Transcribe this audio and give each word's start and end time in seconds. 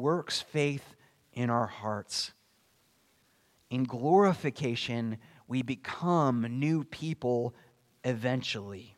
works 0.00 0.40
faith 0.40 0.94
in 1.32 1.50
our 1.50 1.66
hearts. 1.66 2.32
In 3.70 3.84
glorification, 3.84 5.18
we 5.46 5.62
become 5.62 6.46
new 6.58 6.84
people 6.84 7.54
eventually. 8.04 8.96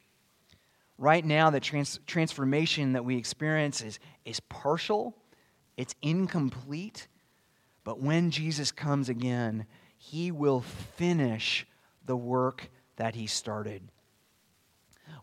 Right 0.98 1.24
now, 1.24 1.50
the 1.50 1.60
trans- 1.60 2.00
transformation 2.06 2.92
that 2.92 3.04
we 3.04 3.16
experience 3.16 3.80
is, 3.80 3.98
is 4.24 4.40
partial, 4.40 5.16
it's 5.76 5.94
incomplete. 6.02 7.08
But 7.84 8.00
when 8.00 8.30
Jesus 8.30 8.70
comes 8.70 9.08
again, 9.08 9.66
he 9.96 10.30
will 10.30 10.60
finish 10.60 11.66
the 12.04 12.16
work 12.16 12.70
that 12.96 13.14
he 13.14 13.26
started. 13.26 13.90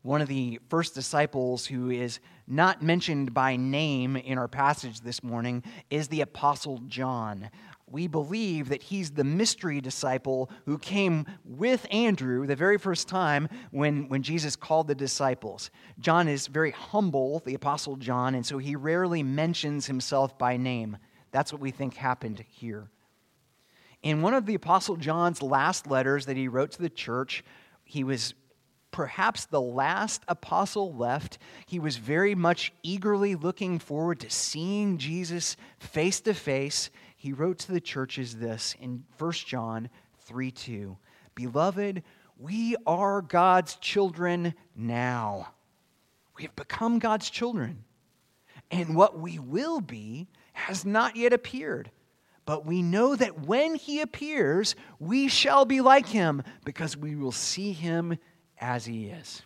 One 0.01 0.21
of 0.21 0.27
the 0.27 0.59
first 0.69 0.95
disciples 0.95 1.65
who 1.65 1.89
is 1.89 2.19
not 2.49 2.81
mentioned 2.81 3.33
by 3.33 3.55
name 3.55 4.17
in 4.17 4.37
our 4.37 4.47
passage 4.47 5.01
this 5.01 5.23
morning 5.23 5.63
is 5.89 6.07
the 6.07 6.21
Apostle 6.21 6.79
John 6.87 7.49
we 7.91 8.07
believe 8.07 8.69
that 8.69 8.83
he's 8.83 9.11
the 9.11 9.23
mystery 9.23 9.81
disciple 9.81 10.49
who 10.65 10.77
came 10.77 11.25
with 11.43 11.85
Andrew 11.91 12.45
the 12.45 12.55
very 12.55 12.77
first 12.77 13.07
time 13.07 13.49
when, 13.71 14.07
when 14.09 14.23
Jesus 14.23 14.55
called 14.55 14.87
the 14.87 14.95
disciples. 14.95 15.69
John 15.99 16.27
is 16.27 16.47
very 16.47 16.71
humble, 16.71 17.41
the 17.45 17.55
Apostle 17.55 17.95
John, 17.95 18.35
and 18.35 18.45
so 18.45 18.57
he 18.57 18.75
rarely 18.75 19.23
mentions 19.23 19.87
himself 19.87 20.37
by 20.37 20.57
name. 20.57 20.97
That's 21.31 21.51
what 21.51 21.61
we 21.61 21.71
think 21.71 21.95
happened 21.95 22.43
here. 22.47 22.89
In 24.01 24.21
one 24.21 24.33
of 24.33 24.45
the 24.45 24.55
Apostle 24.55 24.95
John's 24.95 25.41
last 25.41 25.87
letters 25.87 26.25
that 26.27 26.37
he 26.37 26.47
wrote 26.47 26.71
to 26.71 26.81
the 26.81 26.89
church, 26.89 27.43
he 27.83 28.03
was 28.03 28.33
perhaps 28.91 29.45
the 29.45 29.61
last 29.61 30.23
apostle 30.27 30.95
left. 30.95 31.37
He 31.67 31.79
was 31.79 31.97
very 31.97 32.35
much 32.35 32.73
eagerly 32.83 33.35
looking 33.35 33.79
forward 33.79 34.19
to 34.21 34.29
seeing 34.29 34.97
Jesus 34.97 35.55
face 35.79 36.21
to 36.21 36.33
face 36.33 36.89
he 37.19 37.33
wrote 37.33 37.59
to 37.59 37.73
the 37.73 37.81
churches 37.81 38.37
this 38.37 38.77
in 38.79 39.03
1 39.17 39.31
John 39.33 39.89
3 40.19 40.51
2. 40.51 40.97
Beloved, 41.35 42.01
we 42.37 42.77
are 42.87 43.21
God's 43.21 43.75
children 43.75 44.53
now. 44.73 45.49
We 46.37 46.43
have 46.43 46.55
become 46.55 46.97
God's 46.97 47.29
children. 47.29 47.83
And 48.71 48.95
what 48.95 49.19
we 49.19 49.37
will 49.37 49.81
be 49.81 50.29
has 50.53 50.85
not 50.85 51.17
yet 51.17 51.33
appeared. 51.33 51.91
But 52.45 52.65
we 52.65 52.81
know 52.81 53.17
that 53.17 53.45
when 53.45 53.75
he 53.75 53.99
appears, 53.99 54.75
we 54.97 55.27
shall 55.27 55.65
be 55.65 55.81
like 55.81 56.07
him 56.07 56.41
because 56.63 56.95
we 56.95 57.17
will 57.17 57.33
see 57.33 57.73
him 57.73 58.17
as 58.59 58.85
he 58.85 59.07
is. 59.07 59.41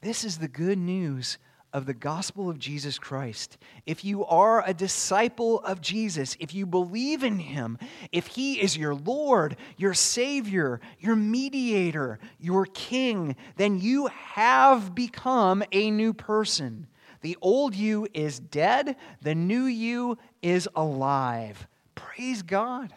This 0.00 0.24
is 0.24 0.38
the 0.38 0.48
good 0.48 0.78
news 0.78 1.38
of 1.72 1.86
the 1.86 1.94
gospel 1.94 2.48
of 2.48 2.58
Jesus 2.58 2.98
Christ, 2.98 3.58
if 3.84 4.04
you 4.04 4.24
are 4.24 4.66
a 4.66 4.72
disciple 4.72 5.60
of 5.60 5.82
Jesus, 5.82 6.36
if 6.40 6.54
you 6.54 6.64
believe 6.64 7.22
in 7.22 7.38
him, 7.38 7.78
if 8.10 8.26
he 8.26 8.60
is 8.60 8.76
your 8.76 8.94
Lord, 8.94 9.56
your 9.76 9.92
Savior, 9.92 10.80
your 10.98 11.14
mediator, 11.14 12.18
your 12.40 12.64
King, 12.66 13.36
then 13.56 13.78
you 13.78 14.06
have 14.06 14.94
become 14.94 15.62
a 15.70 15.90
new 15.90 16.14
person. 16.14 16.86
The 17.20 17.36
old 17.42 17.74
you 17.74 18.06
is 18.14 18.38
dead, 18.38 18.96
the 19.20 19.34
new 19.34 19.64
you 19.64 20.16
is 20.40 20.68
alive. 20.74 21.66
Praise 21.94 22.42
God. 22.42 22.94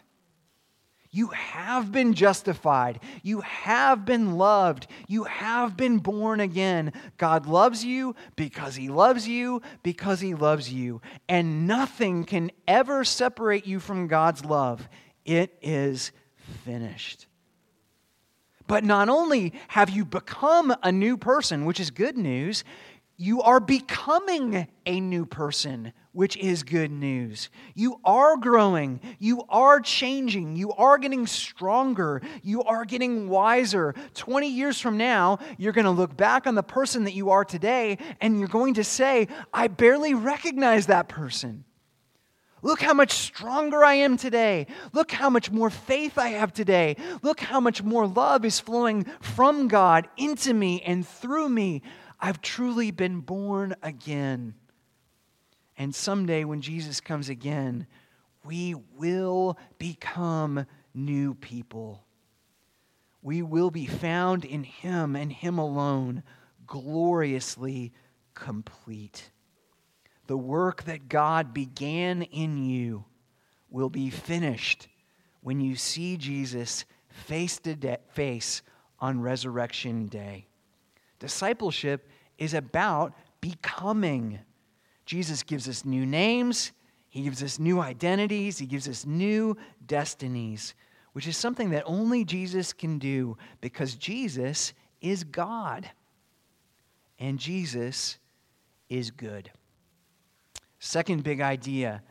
You 1.14 1.28
have 1.28 1.92
been 1.92 2.14
justified. 2.14 3.00
You 3.22 3.42
have 3.42 4.06
been 4.06 4.36
loved. 4.36 4.86
You 5.08 5.24
have 5.24 5.76
been 5.76 5.98
born 5.98 6.40
again. 6.40 6.94
God 7.18 7.46
loves 7.46 7.84
you 7.84 8.16
because 8.34 8.76
He 8.76 8.88
loves 8.88 9.28
you, 9.28 9.60
because 9.82 10.20
He 10.20 10.34
loves 10.34 10.72
you. 10.72 11.02
And 11.28 11.66
nothing 11.66 12.24
can 12.24 12.50
ever 12.66 13.04
separate 13.04 13.66
you 13.66 13.78
from 13.78 14.06
God's 14.06 14.42
love. 14.42 14.88
It 15.26 15.54
is 15.60 16.12
finished. 16.64 17.26
But 18.66 18.82
not 18.82 19.10
only 19.10 19.52
have 19.68 19.90
you 19.90 20.06
become 20.06 20.74
a 20.82 20.90
new 20.90 21.18
person, 21.18 21.66
which 21.66 21.78
is 21.78 21.90
good 21.90 22.16
news, 22.16 22.64
you 23.18 23.42
are 23.42 23.60
becoming 23.60 24.66
a 24.86 24.98
new 24.98 25.26
person, 25.26 25.92
which 26.12 26.36
is 26.36 26.62
good 26.62 26.90
news. 26.90 27.48
You 27.74 27.98
are 28.04 28.36
growing. 28.36 29.00
You 29.18 29.44
are 29.48 29.80
changing. 29.80 30.56
You 30.56 30.72
are 30.72 30.98
getting 30.98 31.26
stronger. 31.26 32.22
You 32.42 32.62
are 32.62 32.84
getting 32.84 33.28
wiser. 33.28 33.94
20 34.14 34.48
years 34.48 34.78
from 34.80 34.96
now, 34.96 35.38
you're 35.58 35.72
going 35.72 35.86
to 35.86 35.90
look 35.90 36.16
back 36.16 36.46
on 36.46 36.54
the 36.54 36.62
person 36.62 37.04
that 37.04 37.14
you 37.14 37.30
are 37.30 37.44
today 37.44 37.98
and 38.20 38.38
you're 38.38 38.48
going 38.48 38.74
to 38.74 38.84
say, 38.84 39.28
I 39.52 39.68
barely 39.68 40.14
recognize 40.14 40.86
that 40.86 41.08
person. 41.08 41.64
Look 42.64 42.80
how 42.80 42.94
much 42.94 43.10
stronger 43.10 43.84
I 43.84 43.94
am 43.94 44.16
today. 44.16 44.68
Look 44.92 45.10
how 45.10 45.28
much 45.28 45.50
more 45.50 45.68
faith 45.68 46.16
I 46.16 46.28
have 46.28 46.52
today. 46.52 46.96
Look 47.22 47.40
how 47.40 47.58
much 47.58 47.82
more 47.82 48.06
love 48.06 48.44
is 48.44 48.60
flowing 48.60 49.04
from 49.20 49.66
God 49.66 50.08
into 50.16 50.54
me 50.54 50.80
and 50.82 51.06
through 51.06 51.48
me. 51.48 51.82
I've 52.20 52.40
truly 52.40 52.92
been 52.92 53.20
born 53.20 53.74
again. 53.82 54.54
And 55.76 55.94
someday, 55.94 56.44
when 56.44 56.60
Jesus 56.60 57.00
comes 57.00 57.28
again, 57.28 57.86
we 58.44 58.74
will 58.96 59.58
become 59.78 60.66
new 60.94 61.34
people. 61.34 62.04
We 63.22 63.42
will 63.42 63.70
be 63.70 63.86
found 63.86 64.44
in 64.44 64.64
Him 64.64 65.16
and 65.16 65.32
Him 65.32 65.58
alone, 65.58 66.22
gloriously 66.66 67.92
complete. 68.34 69.30
The 70.26 70.36
work 70.36 70.84
that 70.84 71.08
God 71.08 71.54
began 71.54 72.22
in 72.22 72.56
you 72.56 73.04
will 73.70 73.90
be 73.90 74.10
finished 74.10 74.88
when 75.40 75.60
you 75.60 75.76
see 75.76 76.16
Jesus 76.16 76.84
face 77.08 77.58
to 77.60 77.98
face 78.12 78.62
on 78.98 79.20
Resurrection 79.20 80.06
Day. 80.06 80.46
Discipleship 81.18 82.08
is 82.38 82.54
about 82.54 83.14
becoming. 83.40 84.40
Jesus 85.12 85.42
gives 85.42 85.68
us 85.68 85.84
new 85.84 86.06
names, 86.06 86.72
He 87.10 87.20
gives 87.20 87.42
us 87.42 87.58
new 87.58 87.82
identities, 87.82 88.56
He 88.56 88.64
gives 88.64 88.88
us 88.88 89.04
new 89.04 89.58
destinies, 89.84 90.74
which 91.12 91.28
is 91.28 91.36
something 91.36 91.68
that 91.68 91.82
only 91.84 92.24
Jesus 92.24 92.72
can 92.72 92.98
do 92.98 93.36
because 93.60 93.94
Jesus 93.94 94.72
is 95.02 95.22
God 95.22 95.86
and 97.18 97.38
Jesus 97.38 98.16
is 98.88 99.10
good. 99.10 99.50
Second 100.78 101.24
big 101.24 101.42
idea 101.42 102.02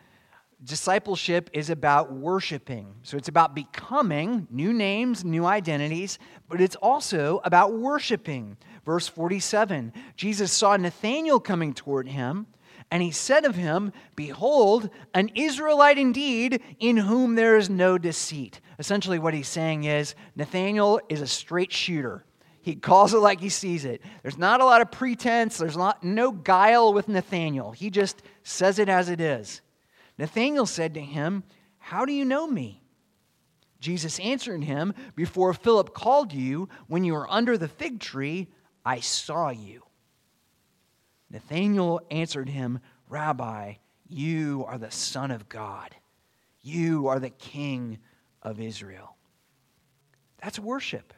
discipleship 0.63 1.49
is 1.53 1.71
about 1.71 2.13
worshiping. 2.13 2.93
So 3.01 3.17
it's 3.17 3.29
about 3.29 3.55
becoming 3.55 4.47
new 4.51 4.71
names, 4.73 5.25
new 5.25 5.43
identities, 5.43 6.19
but 6.47 6.61
it's 6.61 6.75
also 6.75 7.41
about 7.43 7.73
worshiping. 7.73 8.57
Verse 8.85 9.07
47 9.07 9.91
Jesus 10.15 10.51
saw 10.51 10.77
Nathanael 10.77 11.39
coming 11.39 11.73
toward 11.73 12.07
him, 12.07 12.45
and 12.91 13.01
he 13.01 13.11
said 13.11 13.45
of 13.45 13.55
him, 13.55 13.93
Behold, 14.17 14.89
an 15.13 15.29
Israelite 15.33 15.97
indeed, 15.97 16.61
in 16.77 16.97
whom 16.97 17.35
there 17.35 17.55
is 17.55 17.69
no 17.69 17.97
deceit. 17.97 18.59
Essentially, 18.77 19.17
what 19.17 19.33
he's 19.33 19.47
saying 19.47 19.85
is 19.85 20.13
Nathanael 20.35 20.99
is 21.07 21.21
a 21.21 21.27
straight 21.27 21.71
shooter. 21.71 22.25
He 22.61 22.75
calls 22.75 23.13
it 23.13 23.19
like 23.19 23.39
he 23.39 23.49
sees 23.49 23.85
it. 23.85 24.01
There's 24.21 24.37
not 24.37 24.59
a 24.59 24.65
lot 24.65 24.81
of 24.81 24.91
pretense, 24.91 25.57
there's 25.57 25.77
not, 25.77 26.03
no 26.03 26.31
guile 26.31 26.93
with 26.93 27.07
Nathanael. 27.07 27.71
He 27.71 27.89
just 27.89 28.21
says 28.43 28.77
it 28.77 28.89
as 28.89 29.09
it 29.09 29.21
is. 29.21 29.61
Nathanael 30.17 30.65
said 30.65 30.93
to 30.95 31.01
him, 31.01 31.43
How 31.77 32.03
do 32.05 32.11
you 32.11 32.25
know 32.25 32.45
me? 32.45 32.83
Jesus 33.79 34.19
answered 34.19 34.63
him, 34.63 34.93
Before 35.15 35.53
Philip 35.53 35.93
called 35.93 36.33
you, 36.33 36.67
when 36.87 37.03
you 37.03 37.13
were 37.13 37.31
under 37.31 37.57
the 37.57 37.69
fig 37.69 37.99
tree, 37.99 38.49
I 38.85 38.99
saw 38.99 39.49
you. 39.49 39.83
Nathanael 41.31 42.01
answered 42.11 42.49
him, 42.49 42.79
Rabbi, 43.07 43.75
you 44.07 44.65
are 44.67 44.77
the 44.77 44.91
Son 44.91 45.31
of 45.31 45.47
God. 45.47 45.95
You 46.61 47.07
are 47.07 47.19
the 47.19 47.29
King 47.29 47.99
of 48.41 48.59
Israel. 48.59 49.15
That's 50.43 50.59
worship. 50.59 51.13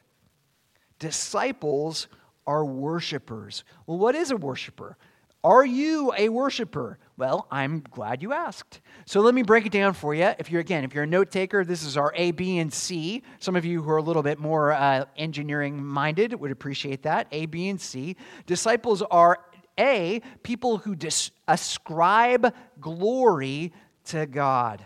Disciples 0.98 2.08
are 2.46 2.64
worshipers. 2.64 3.64
Well, 3.86 3.98
what 3.98 4.14
is 4.14 4.30
a 4.30 4.36
worshiper? 4.36 4.96
Are 5.42 5.64
you 5.64 6.12
a 6.16 6.30
worshiper? 6.30 6.98
Well, 7.18 7.46
I'm 7.50 7.80
glad 7.90 8.22
you 8.22 8.32
asked. 8.32 8.80
So 9.04 9.20
let 9.20 9.34
me 9.34 9.42
break 9.42 9.66
it 9.66 9.72
down 9.72 9.92
for 9.92 10.14
you. 10.14 10.32
If 10.38 10.50
you're, 10.50 10.60
again, 10.60 10.84
if 10.84 10.94
you're 10.94 11.04
a 11.04 11.06
note 11.06 11.30
taker, 11.30 11.64
this 11.64 11.82
is 11.82 11.98
our 11.98 12.12
A, 12.16 12.30
B, 12.30 12.58
and 12.58 12.72
C. 12.72 13.22
Some 13.40 13.54
of 13.54 13.64
you 13.64 13.82
who 13.82 13.90
are 13.90 13.98
a 13.98 14.02
little 14.02 14.22
bit 14.22 14.38
more 14.38 14.72
uh, 14.72 15.04
engineering 15.16 15.84
minded 15.84 16.32
would 16.32 16.50
appreciate 16.50 17.02
that. 17.02 17.26
A, 17.30 17.44
B, 17.44 17.68
and 17.68 17.78
C. 17.78 18.16
Disciples 18.46 19.02
are 19.02 19.38
A, 19.78 20.20
people 20.42 20.78
who 20.78 20.94
dis- 20.94 21.30
ascribe 21.48 22.54
glory 22.80 23.72
to 24.06 24.26
God. 24.26 24.84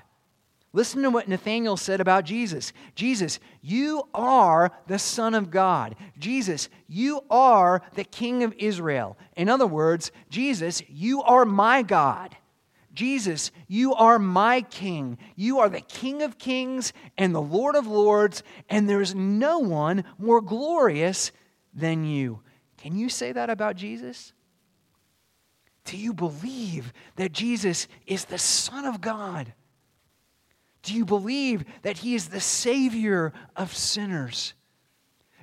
Listen 0.72 1.02
to 1.02 1.10
what 1.10 1.28
Nathanael 1.28 1.76
said 1.76 2.00
about 2.00 2.24
Jesus. 2.24 2.72
Jesus, 2.94 3.40
you 3.62 4.02
are 4.14 4.70
the 4.86 4.98
Son 4.98 5.34
of 5.34 5.50
God. 5.50 5.96
Jesus, 6.18 6.68
you 6.86 7.22
are 7.30 7.82
the 7.94 8.04
King 8.04 8.42
of 8.42 8.54
Israel. 8.58 9.16
In 9.36 9.48
other 9.48 9.66
words, 9.66 10.12
Jesus, 10.28 10.82
you 10.88 11.22
are 11.22 11.46
my 11.46 11.82
God. 11.82 12.36
Jesus, 12.92 13.50
you 13.66 13.94
are 13.94 14.18
my 14.18 14.60
king. 14.60 15.18
You 15.36 15.60
are 15.60 15.68
the 15.68 15.80
King 15.80 16.22
of 16.22 16.36
kings 16.36 16.92
and 17.16 17.34
the 17.34 17.40
Lord 17.40 17.76
of 17.76 17.86
lords, 17.86 18.42
and 18.68 18.88
there's 18.88 19.14
no 19.14 19.60
one 19.60 20.04
more 20.18 20.40
glorious 20.40 21.32
than 21.72 22.04
you. 22.04 22.40
Can 22.76 22.96
you 22.96 23.08
say 23.08 23.32
that 23.32 23.50
about 23.50 23.76
Jesus? 23.76 24.32
Do 25.88 25.96
you 25.96 26.12
believe 26.12 26.92
that 27.16 27.32
Jesus 27.32 27.88
is 28.06 28.26
the 28.26 28.36
Son 28.36 28.84
of 28.84 29.00
God? 29.00 29.54
Do 30.82 30.92
you 30.92 31.06
believe 31.06 31.64
that 31.80 31.96
He 31.96 32.14
is 32.14 32.28
the 32.28 32.42
Savior 32.42 33.32
of 33.56 33.74
sinners? 33.74 34.52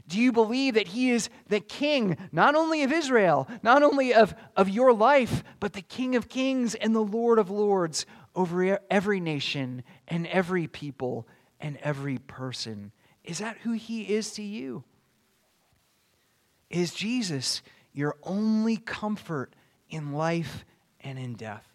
Do 0.07 0.21
you 0.21 0.31
believe 0.31 0.75
that 0.75 0.89
He 0.89 1.09
is 1.09 1.31
the 1.47 1.61
King, 1.61 2.15
not 2.31 2.53
only 2.53 2.83
of 2.83 2.91
Israel, 2.91 3.47
not 3.63 3.81
only 3.81 4.13
of, 4.13 4.35
of 4.55 4.69
your 4.69 4.93
life, 4.93 5.43
but 5.59 5.73
the 5.73 5.81
King 5.81 6.15
of 6.15 6.29
kings 6.29 6.75
and 6.75 6.93
the 6.93 6.99
Lord 6.99 7.39
of 7.39 7.49
lords 7.49 8.05
over 8.35 8.79
every 8.91 9.19
nation 9.19 9.81
and 10.07 10.27
every 10.27 10.67
people 10.67 11.27
and 11.59 11.75
every 11.77 12.19
person? 12.19 12.91
Is 13.23 13.39
that 13.39 13.57
who 13.63 13.71
He 13.71 14.03
is 14.13 14.29
to 14.33 14.43
you? 14.43 14.83
Is 16.69 16.93
Jesus 16.93 17.63
your 17.93 18.15
only 18.21 18.77
comfort 18.77 19.55
in 19.89 20.13
life 20.13 20.65
and 21.01 21.17
in 21.19 21.33
death? 21.33 21.67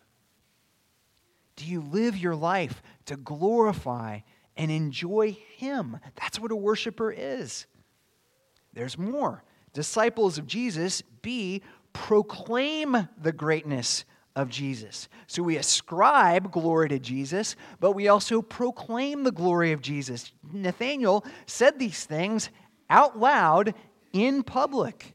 Do 1.56 1.66
you 1.66 1.82
live 1.82 2.16
your 2.16 2.36
life 2.36 2.82
to 3.06 3.16
glorify 3.16 4.20
and 4.56 4.70
enjoy 4.70 5.36
Him? 5.56 5.98
That's 6.16 6.40
what 6.40 6.52
a 6.52 6.56
worshiper 6.56 7.12
is. 7.12 7.66
There's 8.72 8.96
more. 8.96 9.42
Disciples 9.72 10.38
of 10.38 10.46
Jesus, 10.46 11.02
B, 11.22 11.62
proclaim 11.92 13.08
the 13.20 13.32
greatness 13.32 14.04
of 14.36 14.48
Jesus. 14.48 15.08
So 15.26 15.42
we 15.42 15.56
ascribe 15.56 16.50
glory 16.50 16.88
to 16.88 16.98
Jesus, 16.98 17.56
but 17.78 17.92
we 17.92 18.08
also 18.08 18.42
proclaim 18.42 19.24
the 19.24 19.32
glory 19.32 19.72
of 19.72 19.82
Jesus. 19.82 20.32
Nathanael 20.52 21.24
said 21.46 21.78
these 21.78 22.04
things 22.04 22.48
out 22.88 23.18
loud 23.18 23.74
in 24.12 24.42
public. 24.42 25.14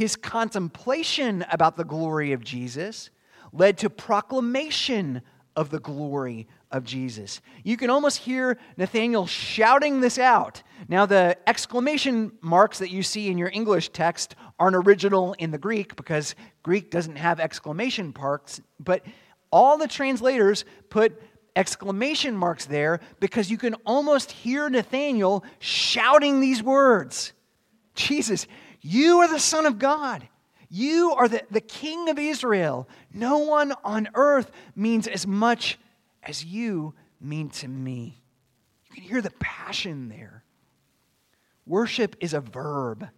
His 0.00 0.16
contemplation 0.16 1.44
about 1.50 1.76
the 1.76 1.84
glory 1.84 2.32
of 2.32 2.42
Jesus 2.42 3.10
led 3.52 3.76
to 3.76 3.90
proclamation 3.90 5.20
of 5.54 5.68
the 5.68 5.78
glory 5.78 6.48
of 6.70 6.84
Jesus. 6.84 7.42
You 7.64 7.76
can 7.76 7.90
almost 7.90 8.16
hear 8.16 8.56
Nathanael 8.78 9.26
shouting 9.26 10.00
this 10.00 10.18
out. 10.18 10.62
Now, 10.88 11.04
the 11.04 11.36
exclamation 11.46 12.32
marks 12.40 12.78
that 12.78 12.88
you 12.88 13.02
see 13.02 13.28
in 13.28 13.36
your 13.36 13.50
English 13.52 13.90
text 13.90 14.36
aren't 14.58 14.74
original 14.74 15.34
in 15.34 15.50
the 15.50 15.58
Greek 15.58 15.96
because 15.96 16.34
Greek 16.62 16.90
doesn't 16.90 17.16
have 17.16 17.38
exclamation 17.38 18.14
marks, 18.18 18.58
but 18.78 19.04
all 19.52 19.76
the 19.76 19.86
translators 19.86 20.64
put 20.88 21.20
exclamation 21.54 22.34
marks 22.34 22.64
there 22.64 23.00
because 23.20 23.50
you 23.50 23.58
can 23.58 23.74
almost 23.84 24.32
hear 24.32 24.70
Nathanael 24.70 25.44
shouting 25.58 26.40
these 26.40 26.62
words 26.62 27.34
Jesus, 27.94 28.46
you 28.80 29.18
are 29.18 29.28
the 29.28 29.38
Son 29.38 29.66
of 29.66 29.78
God. 29.78 30.26
You 30.68 31.12
are 31.12 31.28
the, 31.28 31.42
the 31.50 31.60
King 31.60 32.08
of 32.08 32.18
Israel. 32.18 32.88
No 33.12 33.38
one 33.38 33.74
on 33.82 34.08
earth 34.14 34.50
means 34.76 35.06
as 35.06 35.26
much 35.26 35.78
as 36.22 36.44
you 36.44 36.94
mean 37.20 37.50
to 37.50 37.68
me. 37.68 38.22
You 38.88 38.94
can 38.94 39.04
hear 39.04 39.20
the 39.20 39.32
passion 39.40 40.08
there. 40.08 40.44
Worship 41.66 42.16
is 42.20 42.34
a 42.34 42.40
verb. 42.40 43.08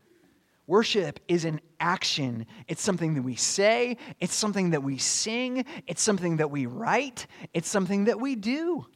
Worship 0.66 1.20
is 1.28 1.44
an 1.44 1.60
action. 1.80 2.46
It's 2.68 2.82
something 2.82 3.14
that 3.14 3.22
we 3.22 3.36
say, 3.36 3.98
it's 4.20 4.34
something 4.34 4.70
that 4.70 4.82
we 4.82 4.96
sing, 4.96 5.64
it's 5.86 6.02
something 6.02 6.36
that 6.36 6.50
we 6.50 6.66
write, 6.66 7.26
it's 7.52 7.68
something 7.68 8.04
that 8.04 8.20
we 8.20 8.36
do. 8.36 8.86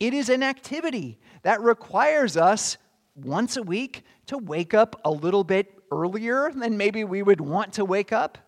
It 0.00 0.14
is 0.14 0.28
an 0.28 0.42
activity 0.42 1.20
that 1.42 1.60
requires 1.60 2.36
us 2.36 2.78
once 3.14 3.56
a 3.56 3.62
week 3.62 4.04
to 4.26 4.38
wake 4.38 4.74
up 4.74 5.00
a 5.04 5.10
little 5.10 5.44
bit 5.44 5.72
earlier 5.90 6.50
than 6.54 6.76
maybe 6.76 7.04
we 7.04 7.22
would 7.22 7.40
want 7.40 7.74
to 7.74 7.84
wake 7.84 8.12
up, 8.12 8.38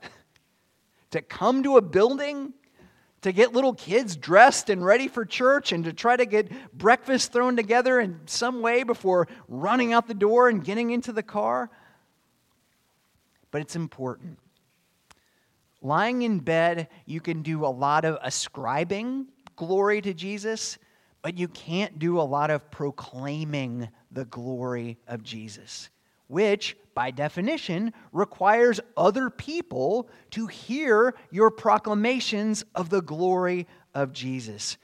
to 1.11 1.21
come 1.21 1.63
to 1.63 1.77
a 1.77 1.83
building 1.83 2.53
to 3.25 3.33
get 3.33 3.55
little 3.55 3.73
kids 3.73 4.17
dressed 4.17 4.69
and 4.69 4.85
ready 4.85 5.09
for 5.09 5.25
church 5.25 5.73
and 5.73 5.85
to 5.85 5.95
try 5.95 6.15
to 6.15 6.27
get 6.27 6.51
breakfast 6.77 7.33
thrown 7.33 7.57
together 7.57 7.99
in 7.99 8.21
some 8.27 8.61
way 8.61 8.83
before 8.83 9.27
running 9.49 9.95
out 9.95 10.07
the 10.07 10.13
door 10.13 10.51
and 10.51 10.63
getting 10.63 10.91
into 10.91 11.11
the 11.11 11.23
car. 11.23 11.71
But 13.51 13.63
it's 13.63 13.77
important. 13.77 14.39
Lying 15.81 16.21
in 16.21 16.39
bed, 16.39 16.89
you 17.07 17.23
can 17.23 17.41
do 17.41 17.65
a 17.65 17.69
lot 17.69 18.05
of 18.05 18.19
ascribing 18.21 19.29
glory 19.57 20.03
to 20.03 20.13
Jesus, 20.13 20.77
but 21.23 21.39
you 21.39 21.49
can't 21.49 21.99
do 21.99 22.21
a 22.21 22.23
lot 22.23 22.51
of 22.51 22.71
proclaiming 22.71 23.89
the 24.15 24.25
glory 24.25 24.99
of 25.07 25.23
Jesus 25.23 25.91
which, 26.27 26.77
by 26.95 27.11
definition, 27.11 27.93
requires 28.13 28.81
other 28.97 29.31
people 29.31 30.09
to 30.31 30.47
hear 30.47 31.15
your 31.31 31.51
proclamations 31.51 32.65
of 32.75 32.89
the 32.89 33.03
glory 33.03 33.67
of 33.95 34.13
Jesus. 34.13 34.79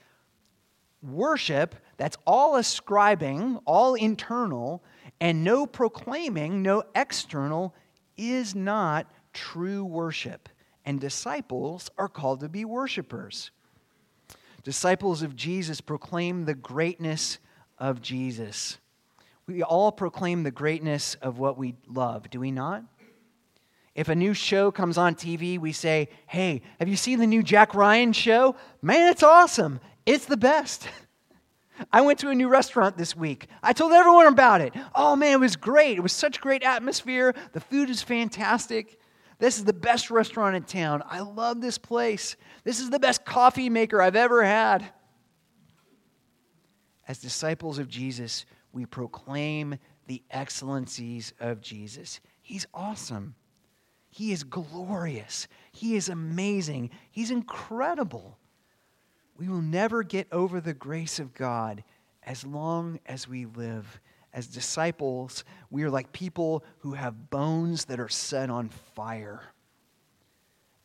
Worship, 1.01 1.75
that's 1.97 2.17
all 2.27 2.57
ascribing, 2.57 3.57
all 3.65 3.95
internal, 3.95 4.83
and 5.19 5.43
no 5.43 5.65
proclaiming, 5.65 6.61
no 6.61 6.83
external, 6.95 7.73
is 8.17 8.53
not 8.53 9.11
true 9.33 9.83
worship. 9.83 10.47
And 10.85 10.99
disciples 10.99 11.89
are 11.97 12.09
called 12.09 12.41
to 12.41 12.49
be 12.49 12.65
worshipers. 12.65 13.51
Disciples 14.63 15.23
of 15.23 15.35
Jesus 15.35 15.81
proclaim 15.81 16.45
the 16.45 16.53
greatness 16.53 17.39
of 17.79 18.01
Jesus 18.01 18.77
we 19.51 19.63
all 19.63 19.91
proclaim 19.91 20.43
the 20.43 20.51
greatness 20.51 21.15
of 21.15 21.37
what 21.37 21.57
we 21.57 21.75
love, 21.87 22.29
do 22.29 22.39
we 22.39 22.51
not? 22.51 22.83
If 23.93 24.07
a 24.07 24.15
new 24.15 24.33
show 24.33 24.71
comes 24.71 24.97
on 24.97 25.15
TV, 25.15 25.59
we 25.59 25.73
say, 25.73 26.09
Hey, 26.27 26.61
have 26.79 26.87
you 26.87 26.95
seen 26.95 27.19
the 27.19 27.27
new 27.27 27.43
Jack 27.43 27.75
Ryan 27.75 28.13
show? 28.13 28.55
Man, 28.81 29.09
it's 29.11 29.23
awesome. 29.23 29.81
It's 30.05 30.25
the 30.25 30.37
best. 30.37 30.87
I 31.91 32.01
went 32.01 32.19
to 32.19 32.29
a 32.29 32.35
new 32.35 32.47
restaurant 32.47 32.97
this 32.97 33.15
week. 33.15 33.47
I 33.63 33.73
told 33.73 33.91
everyone 33.91 34.27
about 34.27 34.61
it. 34.61 34.73
Oh 34.95 35.15
man, 35.15 35.33
it 35.33 35.39
was 35.39 35.55
great. 35.55 35.97
It 35.97 36.01
was 36.01 36.13
such 36.13 36.39
great 36.39 36.63
atmosphere. 36.63 37.33
The 37.53 37.59
food 37.59 37.89
is 37.89 38.01
fantastic. 38.01 38.99
This 39.39 39.57
is 39.57 39.65
the 39.65 39.73
best 39.73 40.11
restaurant 40.11 40.55
in 40.55 40.63
town. 40.63 41.03
I 41.09 41.21
love 41.21 41.61
this 41.61 41.79
place. 41.79 42.35
This 42.63 42.79
is 42.79 42.91
the 42.91 42.99
best 42.99 43.25
coffee 43.25 43.69
maker 43.69 44.01
I've 44.01 44.15
ever 44.15 44.43
had. 44.43 44.85
As 47.07 47.17
disciples 47.17 47.79
of 47.79 47.89
Jesus, 47.89 48.45
we 48.73 48.85
proclaim 48.85 49.77
the 50.07 50.23
excellencies 50.31 51.33
of 51.39 51.61
Jesus. 51.61 52.19
He's 52.41 52.67
awesome. 52.73 53.35
He 54.09 54.31
is 54.31 54.43
glorious. 54.43 55.47
He 55.71 55.95
is 55.95 56.09
amazing. 56.09 56.89
He's 57.11 57.31
incredible. 57.31 58.37
We 59.37 59.47
will 59.47 59.61
never 59.61 60.03
get 60.03 60.27
over 60.31 60.59
the 60.59 60.73
grace 60.73 61.19
of 61.19 61.33
God 61.33 61.83
as 62.23 62.45
long 62.45 62.99
as 63.05 63.27
we 63.27 63.45
live. 63.45 63.99
As 64.33 64.47
disciples, 64.47 65.43
we 65.69 65.83
are 65.83 65.89
like 65.89 66.13
people 66.13 66.63
who 66.79 66.93
have 66.93 67.29
bones 67.29 67.85
that 67.85 67.99
are 67.99 68.09
set 68.09 68.49
on 68.49 68.69
fire. 68.69 69.41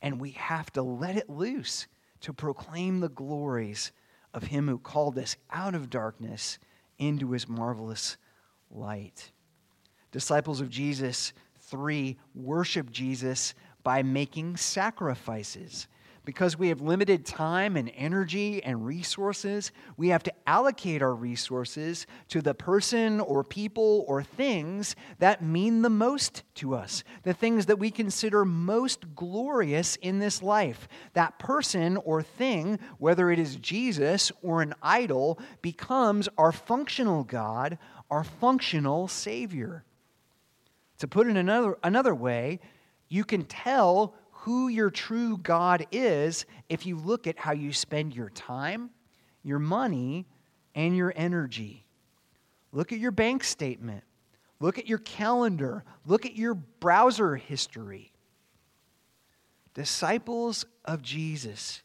And 0.03 0.21
we 0.21 0.31
have 0.33 0.73
to 0.73 0.83
let 0.83 1.17
it 1.17 1.31
loose 1.31 1.87
to 2.23 2.33
proclaim 2.33 3.01
the 3.01 3.09
glories 3.09 3.93
of 4.35 4.45
Him 4.45 4.69
who 4.69 4.79
called 4.79 5.19
us 5.19 5.37
out 5.51 5.75
of 5.75 5.91
darkness 5.91 6.59
into 6.99 7.33
his 7.33 7.49
marvelous 7.49 8.17
light. 8.71 9.31
Disciples 10.13 10.61
of 10.61 10.71
Jesus, 10.71 11.33
three, 11.59 12.17
worship 12.35 12.91
Jesus 12.91 13.55
by 13.83 14.03
making 14.03 14.57
sacrifices. 14.57 15.87
Because 16.27 16.59
we 16.59 16.71
have 16.71 16.81
limited 16.81 17.25
time 17.25 17.77
and 17.77 17.89
energy 17.95 18.61
and 18.65 18.85
resources, 18.85 19.71
we 19.97 20.09
have 20.09 20.25
to 20.25 20.33
allocate 20.45 21.01
our 21.01 21.15
resources 21.15 22.05
to 22.31 22.43
the 22.43 22.53
person 22.53 23.21
or 23.21 23.45
people 23.45 24.05
or 24.09 24.25
things 24.25 24.97
that 25.21 25.41
mean 25.41 25.83
the 25.83 25.89
most 25.89 26.43
to 26.57 26.75
us, 26.75 27.05
the 27.23 27.33
things 27.33 27.67
that 27.67 27.79
we 27.79 27.93
consider 27.93 28.45
most 28.45 29.15
glorious 29.15 29.95
in 29.97 30.19
this 30.19 30.43
life. 30.43 30.89
That 31.13 31.39
person 31.39 31.97
or 31.99 32.25
thing, 32.25 32.81
whether 32.99 33.31
it 33.31 33.39
is 33.39 33.55
Jesus 33.55 34.33
or 34.43 34.63
an 34.63 34.75
idol, 34.83 35.39
becomes 35.63 36.29
our 36.37 36.51
functional 36.51 37.23
God, 37.23 37.79
our 38.11 38.25
functional 38.25 39.07
Savior. 39.07 39.85
To 40.99 41.07
put 41.07 41.29
it 41.29 41.37
another, 41.37 41.79
another 41.85 42.17
way, 42.17 42.59
you 43.09 43.25
can 43.25 43.45
tell 43.45 44.17
who 44.47 44.69
your 44.69 44.91
true 44.91 45.37
God 45.39 45.89
is 45.91 46.47
if 46.69 46.87
you 46.87 46.97
look 46.97 47.27
at 47.27 47.37
how 47.37 47.51
you 47.51 47.73
spend 47.73 48.15
your 48.15 48.31
time, 48.31 48.91
your 49.43 49.59
money, 49.59 50.25
and 50.73 50.97
your 50.97 51.13
energy. 51.17 51.85
Look 52.71 52.93
at 52.93 53.01
your 53.01 53.11
bank 53.11 53.43
statement. 53.43 54.05
Look 54.61 54.79
at 54.79 54.87
your 54.87 55.01
calendar. 55.01 55.83
Look 56.07 56.27
at 56.27 56.37
your 56.37 56.55
browser 56.55 57.35
history. 57.35 58.13
Disciples 59.75 60.65
of 60.85 61.03
Jesus 61.03 61.83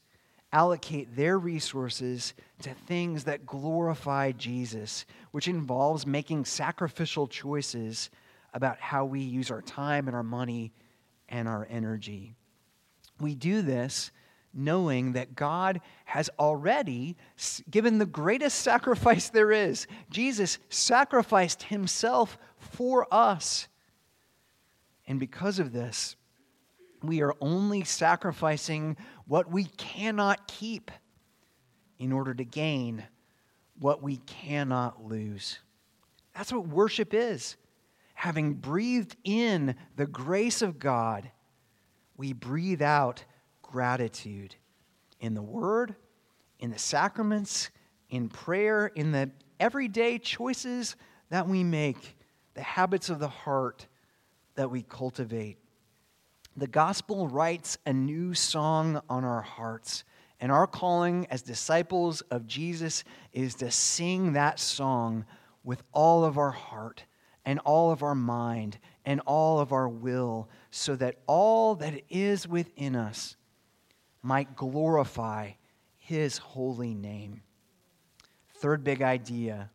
allocate 0.54 1.16
their 1.16 1.40
resources 1.40 2.36
to 2.62 2.76
things 2.86 3.24
that 3.24 3.44
glorify 3.44 4.34
Jesus, 4.34 5.08
which 5.32 5.48
involves 5.48 6.06
making 6.06 6.46
sacrificial 6.46 7.28
choices 7.28 8.12
about 8.54 8.80
how 8.80 9.04
we 9.04 9.22
use 9.22 9.50
our 9.50 9.64
time 9.64 10.06
and 10.06 10.16
our 10.16 10.22
money 10.22 10.72
and 11.28 11.48
our 11.48 11.66
energy. 11.68 12.36
We 13.22 13.36
do 13.36 13.62
this 13.62 14.12
knowing 14.54 15.14
that 15.14 15.36
God 15.36 15.80
has 16.06 16.30
already 16.38 17.16
given 17.70 17.98
the 17.98 18.06
greatest 18.06 18.60
sacrifice 18.60 19.30
there 19.30 19.52
is. 19.52 19.88
Jesus 20.10 20.60
sacrificed 20.70 21.64
himself 21.64 22.38
for 22.58 23.08
us. 23.12 23.68
And 25.08 25.20
because 25.20 25.60
of 25.60 25.72
this, 25.72 26.16
we 27.02 27.22
are 27.22 27.36
only 27.42 27.84
sacrificing 27.84 28.98
what 29.26 29.50
we 29.50 29.66
cannot 29.66 30.48
keep 30.48 30.92
in 31.98 32.12
order 32.12 32.34
to 32.34 32.44
gain 32.44 33.04
what 33.80 34.04
we 34.04 34.18
cannot 34.18 35.04
lose. 35.04 35.60
That's 36.36 36.54
what 36.54 36.68
worship 36.68 37.14
is. 37.14 37.58
Having 38.14 38.56
breathed 38.56 39.16
in 39.24 39.76
the 39.96 40.06
grace 40.06 40.62
of 40.62 40.78
God, 40.78 41.32
we 42.18 42.34
breathe 42.34 42.82
out 42.82 43.24
gratitude 43.62 44.56
in 45.20 45.34
the 45.34 45.42
Word, 45.42 45.96
in 46.60 46.72
the 46.72 46.80
sacraments, 46.80 47.70
in 48.10 48.30
prayer, 48.30 48.88
in 48.88 49.12
the 49.12 49.32
everyday 49.60 50.20
choices 50.20 50.96
that 51.30 51.48
we 51.48 51.64
make, 51.64 52.18
the 52.54 52.62
habits 52.62 53.10
of 53.10 53.20
the 53.20 53.28
heart 53.28 53.88
that 54.56 54.70
we 54.70 54.84
cultivate. 54.84 55.58
The 56.58 56.68
gospel 56.68 57.28
writes 57.28 57.78
a 57.86 57.94
new 57.94 58.34
song 58.34 59.02
on 59.10 59.24
our 59.24 59.42
hearts. 59.42 60.04
And 60.42 60.52
our 60.52 60.68
calling 60.68 61.28
as 61.30 61.44
disciples 61.44 62.22
of 62.32 62.48
Jesus 62.48 63.04
is 63.32 63.56
to 63.56 63.70
sing 63.70 64.34
that 64.34 64.60
song 64.60 65.26
with 65.64 65.84
all 65.94 66.26
of 66.26 66.38
our 66.38 66.52
heart 66.52 67.06
and 67.46 67.60
all 67.60 67.92
of 67.92 68.02
our 68.04 68.16
mind 68.16 68.80
and 69.06 69.22
all 69.22 69.60
of 69.60 69.72
our 69.72 69.90
will, 69.90 70.50
so 70.70 70.96
that 70.96 71.18
all 71.28 71.76
that 71.76 72.02
is 72.10 72.48
within 72.48 72.96
us 72.96 73.36
might 74.22 74.56
glorify 74.56 75.52
his 75.98 76.38
holy 76.38 76.94
name. 76.94 77.42
Third 78.56 78.84
big 78.84 79.02
idea 79.02 79.70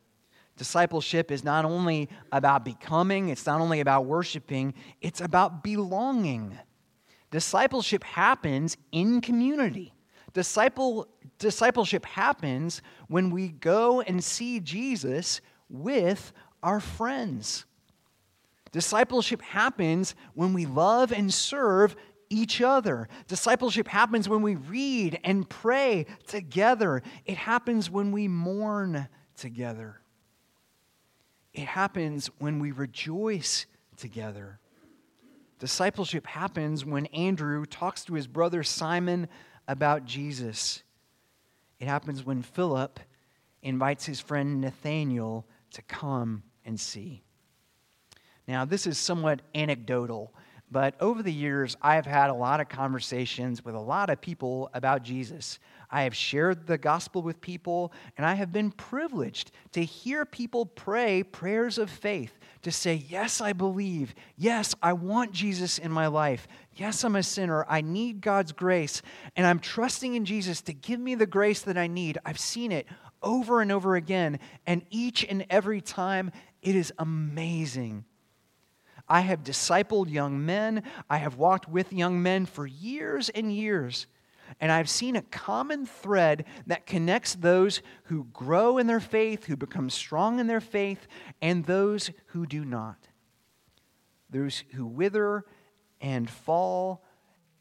discipleship 0.56 1.30
is 1.30 1.44
not 1.44 1.64
only 1.64 2.08
about 2.32 2.64
becoming, 2.64 3.28
it's 3.28 3.46
not 3.46 3.60
only 3.60 3.80
about 3.80 4.06
worshiping, 4.06 4.72
it's 5.00 5.20
about 5.20 5.62
belonging. 5.62 6.58
Discipleship 7.30 8.02
happens 8.02 8.76
in 8.92 9.20
community. 9.20 9.92
Disciple, 10.32 11.08
discipleship 11.38 12.04
happens 12.06 12.80
when 13.08 13.30
we 13.30 13.48
go 13.48 14.00
and 14.00 14.22
see 14.22 14.60
Jesus 14.60 15.40
with 15.68 16.32
our 16.62 16.80
friends. 16.80 17.66
Discipleship 18.76 19.40
happens 19.40 20.14
when 20.34 20.52
we 20.52 20.66
love 20.66 21.10
and 21.10 21.32
serve 21.32 21.96
each 22.28 22.60
other. 22.60 23.08
Discipleship 23.26 23.88
happens 23.88 24.28
when 24.28 24.42
we 24.42 24.56
read 24.56 25.18
and 25.24 25.48
pray 25.48 26.04
together. 26.26 27.02
It 27.24 27.38
happens 27.38 27.90
when 27.90 28.12
we 28.12 28.28
mourn 28.28 29.08
together. 29.34 30.02
It 31.54 31.64
happens 31.64 32.26
when 32.38 32.58
we 32.58 32.70
rejoice 32.70 33.64
together. 33.96 34.60
Discipleship 35.58 36.26
happens 36.26 36.84
when 36.84 37.06
Andrew 37.06 37.64
talks 37.64 38.04
to 38.04 38.12
his 38.12 38.26
brother 38.26 38.62
Simon 38.62 39.26
about 39.66 40.04
Jesus. 40.04 40.82
It 41.80 41.88
happens 41.88 42.26
when 42.26 42.42
Philip 42.42 43.00
invites 43.62 44.04
his 44.04 44.20
friend 44.20 44.60
Nathanael 44.60 45.46
to 45.70 45.80
come 45.80 46.42
and 46.62 46.78
see. 46.78 47.22
Now, 48.48 48.64
this 48.64 48.86
is 48.86 48.96
somewhat 48.98 49.42
anecdotal, 49.54 50.32
but 50.70 50.94
over 51.00 51.22
the 51.22 51.32
years, 51.32 51.76
I 51.80 51.94
have 51.94 52.06
had 52.06 52.30
a 52.30 52.34
lot 52.34 52.60
of 52.60 52.68
conversations 52.68 53.64
with 53.64 53.74
a 53.74 53.80
lot 53.80 54.10
of 54.10 54.20
people 54.20 54.68
about 54.74 55.02
Jesus. 55.02 55.58
I 55.90 56.02
have 56.02 56.14
shared 56.14 56.66
the 56.66 56.78
gospel 56.78 57.22
with 57.22 57.40
people, 57.40 57.92
and 58.16 58.26
I 58.26 58.34
have 58.34 58.52
been 58.52 58.72
privileged 58.72 59.52
to 59.72 59.84
hear 59.84 60.24
people 60.24 60.66
pray 60.66 61.22
prayers 61.22 61.78
of 61.78 61.88
faith 61.88 62.36
to 62.62 62.72
say, 62.72 62.94
Yes, 63.08 63.40
I 63.40 63.52
believe. 63.52 64.14
Yes, 64.36 64.74
I 64.82 64.92
want 64.92 65.32
Jesus 65.32 65.78
in 65.78 65.92
my 65.92 66.08
life. 66.08 66.48
Yes, 66.74 67.04
I'm 67.04 67.16
a 67.16 67.22
sinner. 67.22 67.64
I 67.68 67.80
need 67.80 68.20
God's 68.20 68.52
grace, 68.52 69.02
and 69.36 69.46
I'm 69.46 69.60
trusting 69.60 70.14
in 70.14 70.24
Jesus 70.24 70.60
to 70.62 70.72
give 70.72 70.98
me 70.98 71.14
the 71.14 71.26
grace 71.26 71.60
that 71.62 71.78
I 71.78 71.86
need. 71.86 72.18
I've 72.24 72.40
seen 72.40 72.72
it 72.72 72.86
over 73.22 73.60
and 73.60 73.70
over 73.70 73.94
again, 73.94 74.40
and 74.66 74.82
each 74.90 75.24
and 75.24 75.46
every 75.48 75.80
time, 75.80 76.32
it 76.60 76.74
is 76.74 76.92
amazing 76.98 78.04
I 79.08 79.20
have 79.20 79.44
discipled 79.44 80.10
young 80.10 80.44
men. 80.44 80.82
I 81.08 81.18
have 81.18 81.36
walked 81.36 81.68
with 81.68 81.92
young 81.92 82.22
men 82.22 82.46
for 82.46 82.66
years 82.66 83.28
and 83.28 83.54
years. 83.54 84.06
And 84.60 84.70
I've 84.70 84.88
seen 84.88 85.16
a 85.16 85.22
common 85.22 85.86
thread 85.86 86.44
that 86.66 86.86
connects 86.86 87.34
those 87.34 87.82
who 88.04 88.24
grow 88.32 88.78
in 88.78 88.86
their 88.86 89.00
faith, 89.00 89.44
who 89.44 89.56
become 89.56 89.90
strong 89.90 90.38
in 90.38 90.46
their 90.46 90.60
faith, 90.60 91.06
and 91.42 91.64
those 91.64 92.10
who 92.26 92.46
do 92.46 92.64
not. 92.64 93.08
Those 94.30 94.62
who 94.72 94.86
wither 94.86 95.44
and 96.00 96.28
fall 96.28 97.04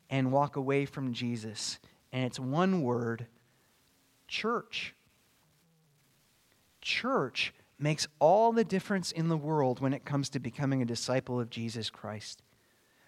and 0.09 0.31
walk 0.31 0.55
away 0.55 0.85
from 0.85 1.13
Jesus. 1.13 1.79
And 2.11 2.23
it's 2.23 2.39
one 2.39 2.81
word 2.81 3.27
church. 4.27 4.93
Church 6.81 7.53
makes 7.77 8.08
all 8.20 8.51
the 8.51 8.63
difference 8.63 9.12
in 9.12 9.27
the 9.27 9.38
world 9.38 9.79
when 9.79 9.94
it 9.94 10.05
comes 10.05 10.29
to 10.29 10.39
becoming 10.39 10.82
a 10.82 10.86
disciple 10.86 11.39
of 11.39 11.50
Jesus 11.50 11.89
Christ. 11.89 12.41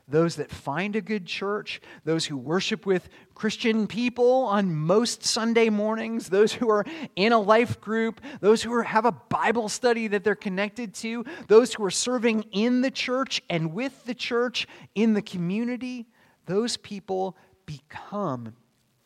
Those 0.09 0.37
that 0.37 0.51
find 0.51 0.95
a 0.95 1.01
good 1.01 1.25
church, 1.25 1.81
those 2.05 2.25
who 2.25 2.37
worship 2.37 2.85
with 2.85 3.09
Christian 3.35 3.87
people 3.87 4.43
on 4.43 4.73
most 4.73 5.25
Sunday 5.25 5.69
mornings, 5.69 6.29
those 6.29 6.53
who 6.53 6.69
are 6.69 6.85
in 7.17 7.33
a 7.33 7.39
life 7.39 7.81
group, 7.81 8.21
those 8.39 8.63
who 8.63 8.73
are, 8.73 8.83
have 8.83 9.03
a 9.03 9.11
Bible 9.11 9.67
study 9.67 10.07
that 10.07 10.23
they're 10.23 10.35
connected 10.35 10.93
to, 10.95 11.25
those 11.47 11.73
who 11.73 11.83
are 11.83 11.91
serving 11.91 12.43
in 12.53 12.79
the 12.79 12.91
church 12.91 13.41
and 13.49 13.73
with 13.73 14.05
the 14.05 14.15
church 14.15 14.65
in 14.95 15.13
the 15.13 15.21
community, 15.21 16.07
those 16.45 16.77
people 16.77 17.35
become, 17.65 18.55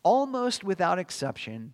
almost 0.03 0.63
without 0.63 0.99
exception, 0.99 1.73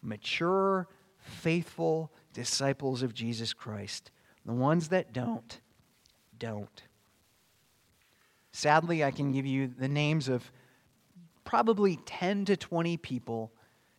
mature, 0.00 0.88
faithful, 1.18 2.10
disciples 2.32 3.02
of 3.02 3.14
Jesus 3.14 3.52
Christ. 3.52 4.10
The 4.46 4.52
ones 4.52 4.88
that 4.88 5.12
don't, 5.12 5.60
don't. 6.38 6.82
Sadly, 8.52 9.04
I 9.04 9.10
can 9.10 9.32
give 9.32 9.46
you 9.46 9.68
the 9.68 9.88
names 9.88 10.28
of 10.28 10.50
probably 11.44 11.96
10 12.04 12.46
to 12.46 12.56
20 12.56 12.96
people 12.96 13.52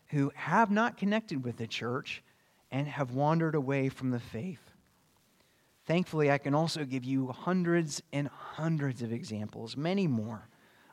who 0.08 0.32
have 0.36 0.72
not 0.72 0.98
connected 0.98 1.44
with 1.44 1.58
the 1.58 1.68
church 1.68 2.22
and 2.70 2.88
have 2.88 3.12
wandered 3.12 3.56
away 3.56 3.90
from 3.90 4.12
the 4.12 4.20
faith. 4.20 4.72
Thankfully, 5.86 6.32
I 6.32 6.38
can 6.38 6.54
also 6.54 6.86
give 6.86 7.04
you 7.04 7.28
hundreds 7.28 8.02
and 8.14 8.28
hundreds 8.28 9.02
of 9.02 9.12
examples, 9.12 9.76
many 9.76 10.08
more, 10.08 10.48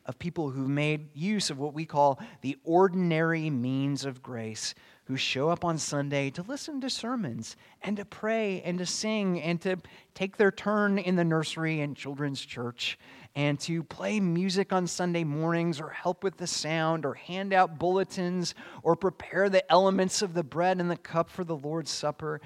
of 0.06 0.18
people 0.18 0.50
who've 0.50 0.68
made 0.68 1.10
use 1.14 1.50
of 1.50 1.58
what 1.58 1.74
we 1.74 1.84
call 1.84 2.18
the 2.40 2.56
ordinary 2.64 3.50
means 3.50 4.04
of 4.04 4.22
grace, 4.22 4.74
who 5.08 5.16
show 5.16 5.48
up 5.48 5.64
on 5.64 5.78
Sunday 5.78 6.28
to 6.28 6.42
listen 6.42 6.82
to 6.82 6.90
sermons 6.90 7.56
and 7.80 7.96
to 7.96 8.04
pray 8.04 8.60
and 8.60 8.78
to 8.78 8.84
sing 8.84 9.40
and 9.40 9.58
to 9.62 9.74
take 10.14 10.36
their 10.36 10.50
turn 10.50 10.98
in 10.98 11.16
the 11.16 11.24
nursery 11.24 11.80
and 11.80 11.96
children's 11.96 12.44
church 12.44 12.98
and 13.34 13.58
to 13.58 13.82
play 13.82 14.20
music 14.20 14.70
on 14.70 14.86
Sunday 14.86 15.24
mornings 15.24 15.80
or 15.80 15.88
help 15.88 16.22
with 16.22 16.36
the 16.36 16.46
sound 16.46 17.06
or 17.06 17.14
hand 17.14 17.54
out 17.54 17.78
bulletins 17.78 18.54
or 18.82 18.94
prepare 18.94 19.48
the 19.48 19.72
elements 19.72 20.20
of 20.20 20.34
the 20.34 20.44
bread 20.44 20.78
and 20.78 20.90
the 20.90 20.96
cup 20.96 21.30
for 21.30 21.42
the 21.42 21.56
Lord's 21.56 21.90
Supper. 21.90 22.42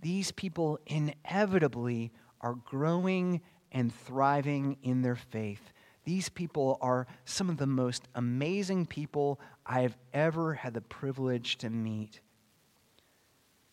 These 0.00 0.32
people 0.32 0.80
inevitably 0.86 2.10
are 2.40 2.54
growing 2.54 3.40
and 3.70 3.94
thriving 3.94 4.78
in 4.82 5.02
their 5.02 5.16
faith. 5.16 5.72
These 6.04 6.28
people 6.28 6.78
are 6.80 7.06
some 7.24 7.48
of 7.48 7.56
the 7.56 7.66
most 7.66 8.08
amazing 8.14 8.86
people 8.86 9.40
I 9.64 9.80
have 9.80 9.96
ever 10.12 10.54
had 10.54 10.74
the 10.74 10.80
privilege 10.80 11.56
to 11.58 11.70
meet. 11.70 12.20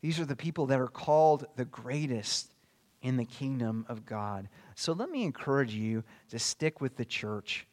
These 0.01 0.19
are 0.19 0.25
the 0.25 0.35
people 0.35 0.65
that 0.67 0.79
are 0.79 0.87
called 0.87 1.45
the 1.55 1.65
greatest 1.65 2.53
in 3.01 3.17
the 3.17 3.25
kingdom 3.25 3.85
of 3.89 4.05
God. 4.05 4.47
So 4.75 4.93
let 4.93 5.09
me 5.09 5.23
encourage 5.23 5.73
you 5.73 6.03
to 6.29 6.39
stick 6.39 6.81
with 6.81 6.95
the 6.95 7.05
church. 7.05 7.67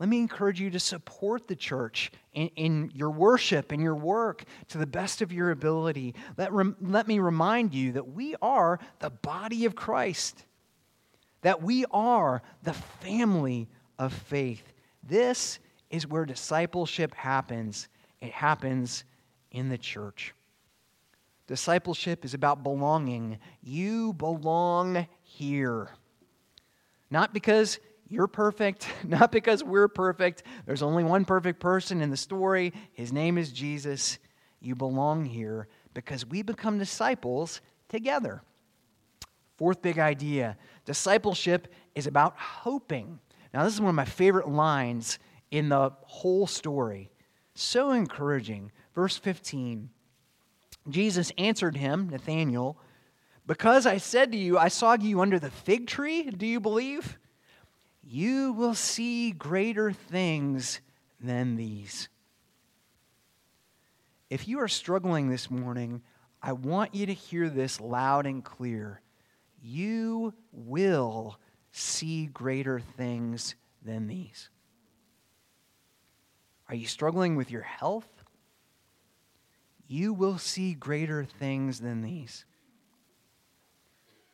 Let 0.00 0.08
me 0.08 0.18
encourage 0.18 0.60
you 0.60 0.70
to 0.70 0.80
support 0.80 1.46
the 1.46 1.54
church 1.54 2.10
in, 2.32 2.48
in 2.56 2.90
your 2.94 3.10
worship 3.10 3.70
and 3.70 3.80
your 3.80 3.94
work 3.94 4.44
to 4.68 4.78
the 4.78 4.86
best 4.86 5.22
of 5.22 5.32
your 5.32 5.50
ability. 5.50 6.14
Let, 6.36 6.52
rem, 6.52 6.76
let 6.80 7.06
me 7.06 7.20
remind 7.20 7.74
you 7.74 7.92
that 7.92 8.08
we 8.08 8.34
are 8.42 8.80
the 8.98 9.10
body 9.10 9.66
of 9.66 9.76
Christ, 9.76 10.44
that 11.44 11.62
we 11.62 11.84
are 11.90 12.42
the 12.62 12.72
family 12.72 13.68
of 13.98 14.14
faith. 14.14 14.72
This 15.06 15.58
is 15.90 16.06
where 16.06 16.24
discipleship 16.24 17.14
happens, 17.14 17.88
it 18.20 18.32
happens 18.32 19.04
in 19.52 19.68
the 19.68 19.76
church. 19.76 20.34
Discipleship 21.46 22.24
is 22.24 22.32
about 22.32 22.62
belonging. 22.62 23.38
You 23.62 24.14
belong 24.14 25.06
here. 25.22 25.90
Not 27.10 27.34
because 27.34 27.78
you're 28.08 28.26
perfect, 28.26 28.88
not 29.04 29.30
because 29.30 29.62
we're 29.62 29.88
perfect. 29.88 30.44
There's 30.64 30.82
only 30.82 31.04
one 31.04 31.26
perfect 31.26 31.60
person 31.60 32.00
in 32.00 32.08
the 32.08 32.16
story. 32.16 32.72
His 32.94 33.12
name 33.12 33.36
is 33.36 33.52
Jesus. 33.52 34.18
You 34.60 34.74
belong 34.74 35.26
here 35.26 35.68
because 35.92 36.24
we 36.24 36.40
become 36.40 36.78
disciples 36.78 37.60
together. 37.90 38.42
Fourth 39.56 39.82
big 39.82 39.98
idea 39.98 40.56
discipleship 40.84 41.72
is 41.94 42.06
about 42.06 42.36
hoping. 42.36 43.20
Now, 43.52 43.64
this 43.64 43.74
is 43.74 43.80
one 43.80 43.90
of 43.90 43.94
my 43.94 44.04
favorite 44.04 44.48
lines 44.48 45.18
in 45.50 45.68
the 45.68 45.92
whole 46.02 46.46
story. 46.46 47.10
So 47.54 47.92
encouraging. 47.92 48.72
Verse 48.94 49.16
15 49.16 49.90
Jesus 50.90 51.32
answered 51.38 51.76
him, 51.76 52.10
Nathanael, 52.10 52.76
Because 53.46 53.86
I 53.86 53.96
said 53.98 54.32
to 54.32 54.38
you, 54.38 54.58
I 54.58 54.68
saw 54.68 54.96
you 55.00 55.20
under 55.20 55.38
the 55.38 55.50
fig 55.50 55.86
tree, 55.86 56.24
do 56.24 56.46
you 56.46 56.60
believe? 56.60 57.18
You 58.02 58.52
will 58.52 58.74
see 58.74 59.30
greater 59.30 59.92
things 59.92 60.80
than 61.20 61.56
these. 61.56 62.10
If 64.28 64.46
you 64.46 64.60
are 64.60 64.68
struggling 64.68 65.30
this 65.30 65.50
morning, 65.50 66.02
I 66.42 66.52
want 66.52 66.94
you 66.94 67.06
to 67.06 67.14
hear 67.14 67.48
this 67.48 67.80
loud 67.80 68.26
and 68.26 68.44
clear. 68.44 69.00
You 69.66 70.34
will 70.52 71.38
see 71.72 72.26
greater 72.26 72.80
things 72.80 73.54
than 73.82 74.08
these. 74.08 74.50
Are 76.68 76.74
you 76.74 76.86
struggling 76.86 77.34
with 77.34 77.50
your 77.50 77.62
health? 77.62 78.06
You 79.88 80.12
will 80.12 80.36
see 80.36 80.74
greater 80.74 81.24
things 81.24 81.80
than 81.80 82.02
these. 82.02 82.44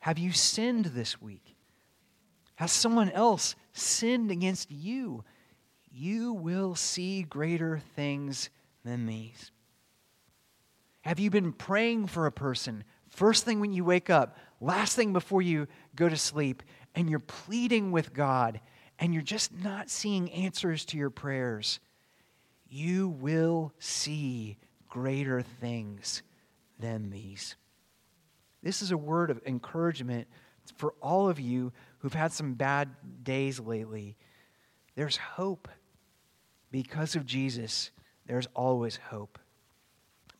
Have 0.00 0.18
you 0.18 0.32
sinned 0.32 0.86
this 0.86 1.22
week? 1.22 1.54
Has 2.56 2.72
someone 2.72 3.10
else 3.10 3.54
sinned 3.72 4.32
against 4.32 4.72
you? 4.72 5.22
You 5.92 6.32
will 6.32 6.74
see 6.74 7.22
greater 7.22 7.80
things 7.94 8.50
than 8.84 9.06
these. 9.06 9.52
Have 11.02 11.20
you 11.20 11.30
been 11.30 11.52
praying 11.52 12.08
for 12.08 12.26
a 12.26 12.32
person 12.32 12.82
first 13.10 13.44
thing 13.44 13.60
when 13.60 13.72
you 13.72 13.84
wake 13.84 14.10
up, 14.10 14.36
last 14.60 14.96
thing 14.96 15.12
before 15.12 15.42
you 15.42 15.66
go 15.94 16.08
to 16.08 16.16
sleep, 16.16 16.62
and 16.94 17.08
you're 17.08 17.18
pleading 17.18 17.92
with 17.92 18.12
God 18.12 18.60
and 18.98 19.14
you're 19.14 19.22
just 19.22 19.52
not 19.54 19.88
seeing 19.88 20.30
answers 20.32 20.84
to 20.86 20.96
your 20.96 21.10
prayers? 21.10 21.80
You 22.68 23.08
will 23.08 23.72
see 23.78 24.58
greater 24.88 25.42
things 25.42 26.22
than 26.78 27.10
these. 27.10 27.56
This 28.62 28.82
is 28.82 28.90
a 28.90 28.96
word 28.96 29.30
of 29.30 29.40
encouragement 29.46 30.28
for 30.76 30.94
all 31.00 31.28
of 31.28 31.40
you 31.40 31.72
who've 31.98 32.12
had 32.12 32.32
some 32.32 32.54
bad 32.54 32.90
days 33.22 33.58
lately. 33.58 34.16
There's 34.94 35.16
hope. 35.16 35.68
Because 36.70 37.16
of 37.16 37.26
Jesus, 37.26 37.90
there's 38.26 38.46
always 38.54 38.96
hope. 38.96 39.38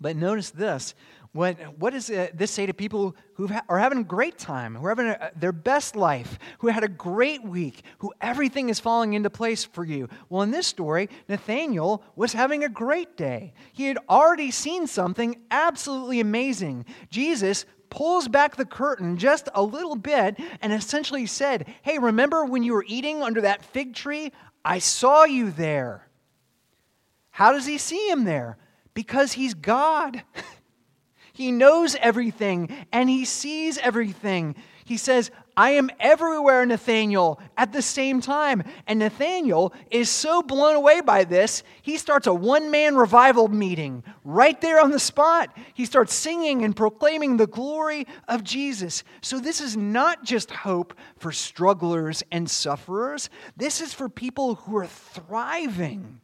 But 0.01 0.17
notice 0.17 0.51
this. 0.51 0.95
What, 1.33 1.57
what 1.79 1.93
does 1.93 2.11
uh, 2.11 2.29
this 2.35 2.51
say 2.51 2.67
to 2.67 2.75
people 2.75 3.15
who 3.35 3.49
are 3.69 3.79
having 3.79 3.99
a 3.99 4.05
great 4.05 4.37
time, 4.37 4.75
who 4.75 4.85
are 4.87 4.89
having 4.89 5.07
a, 5.07 5.31
their 5.37 5.53
best 5.53 5.95
life, 5.95 6.41
who 6.59 6.67
had 6.67 6.83
a 6.83 6.89
great 6.89 7.45
week, 7.45 7.83
who 7.99 8.13
everything 8.21 8.69
is 8.69 8.81
falling 8.81 9.13
into 9.13 9.31
place 9.31 9.65
for 9.65 9.85
you? 9.85 10.09
Well, 10.29 10.43
in 10.43 10.51
this 10.51 10.67
story, 10.67 11.09
Nathanael 11.29 12.03
was 12.17 12.33
having 12.33 12.65
a 12.65 12.69
great 12.69 13.17
day. 13.17 13.53
He 13.73 13.85
had 13.85 13.99
already 14.09 14.51
seen 14.51 14.89
something 14.89 15.41
absolutely 15.53 16.19
amazing. 16.19 16.85
Jesus 17.11 17.65
pulls 17.91 18.27
back 18.27 18.57
the 18.57 18.65
curtain 18.65 19.17
just 19.17 19.49
a 19.55 19.63
little 19.63 19.97
bit 19.97 20.37
and 20.61 20.73
essentially 20.73 21.27
said, 21.27 21.73
Hey, 21.83 21.99
remember 21.99 22.45
when 22.45 22.65
you 22.65 22.73
were 22.73 22.85
eating 22.89 23.23
under 23.23 23.43
that 23.43 23.65
fig 23.65 23.95
tree? 23.95 24.33
I 24.65 24.81
saw 24.81 25.25
you 25.25 25.53
there. 25.53 26.09
How 27.31 27.53
does 27.53 27.67
he 27.67 27.79
see 27.79 28.11
him 28.11 28.25
there? 28.25 28.59
Because 28.95 29.33
he's 29.33 29.55
God. 29.55 30.25
he 31.41 31.53
knows 31.53 31.97
everything 32.03 32.69
and 32.93 33.09
he 33.09 33.25
sees 33.25 33.79
everything. 33.79 34.55
He 34.85 34.99
says, 34.99 35.31
I 35.57 35.71
am 35.71 35.89
everywhere, 35.99 36.67
Nathanael, 36.67 37.41
at 37.57 37.73
the 37.73 37.81
same 37.81 38.21
time. 38.21 38.63
And 38.87 38.99
Nathanael 38.99 39.73
is 39.91 40.11
so 40.11 40.43
blown 40.43 40.77
away 40.77 41.01
by 41.01 41.25
this, 41.25 41.63
he 41.81 41.97
starts 41.97 42.27
a 42.27 42.35
one 42.35 42.71
man 42.71 42.95
revival 42.95 43.49
meeting 43.49 44.05
right 44.23 44.61
there 44.61 44.83
on 44.83 44.91
the 44.91 44.99
spot. 44.99 45.57
He 45.73 45.87
starts 45.87 46.13
singing 46.13 46.63
and 46.63 46.77
proclaiming 46.77 47.39
the 47.39 47.47
glory 47.47 48.07
of 48.29 48.45
Jesus. 48.45 49.03
So, 49.23 49.41
this 49.41 49.63
is 49.63 49.79
not 49.79 50.23
just 50.23 50.51
hope 50.51 50.93
for 51.17 51.33
strugglers 51.33 52.23
and 52.31 52.51
sufferers, 52.51 53.31
this 53.57 53.81
is 53.81 53.95
for 53.95 54.11
people 54.11 54.57
who 54.57 54.77
are 54.77 54.87
thriving. 54.87 56.21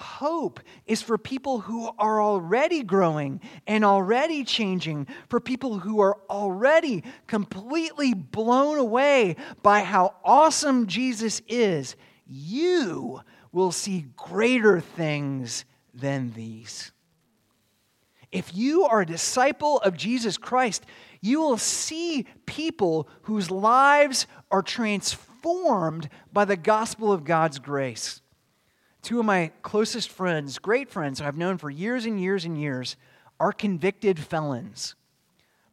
Hope 0.00 0.60
is 0.86 1.02
for 1.02 1.18
people 1.18 1.58
who 1.58 1.90
are 1.98 2.22
already 2.22 2.84
growing 2.84 3.40
and 3.66 3.84
already 3.84 4.44
changing, 4.44 5.08
for 5.28 5.40
people 5.40 5.80
who 5.80 5.98
are 5.98 6.16
already 6.30 7.02
completely 7.26 8.14
blown 8.14 8.78
away 8.78 9.34
by 9.60 9.80
how 9.80 10.14
awesome 10.24 10.86
Jesus 10.86 11.42
is. 11.48 11.96
You 12.28 13.22
will 13.50 13.72
see 13.72 14.06
greater 14.14 14.80
things 14.80 15.64
than 15.92 16.30
these. 16.30 16.92
If 18.30 18.54
you 18.54 18.84
are 18.84 19.00
a 19.00 19.06
disciple 19.06 19.78
of 19.78 19.96
Jesus 19.96 20.36
Christ, 20.36 20.86
you 21.20 21.40
will 21.40 21.58
see 21.58 22.24
people 22.46 23.08
whose 23.22 23.50
lives 23.50 24.28
are 24.48 24.62
transformed 24.62 26.08
by 26.32 26.44
the 26.44 26.56
gospel 26.56 27.12
of 27.12 27.24
God's 27.24 27.58
grace. 27.58 28.20
Two 29.02 29.20
of 29.20 29.26
my 29.26 29.52
closest 29.62 30.10
friends, 30.10 30.58
great 30.58 30.90
friends 30.90 31.20
I've 31.20 31.36
known 31.36 31.58
for 31.58 31.70
years 31.70 32.04
and 32.04 32.20
years 32.20 32.44
and 32.44 32.60
years, 32.60 32.96
are 33.40 33.52
convicted 33.52 34.18
felons. 34.18 34.94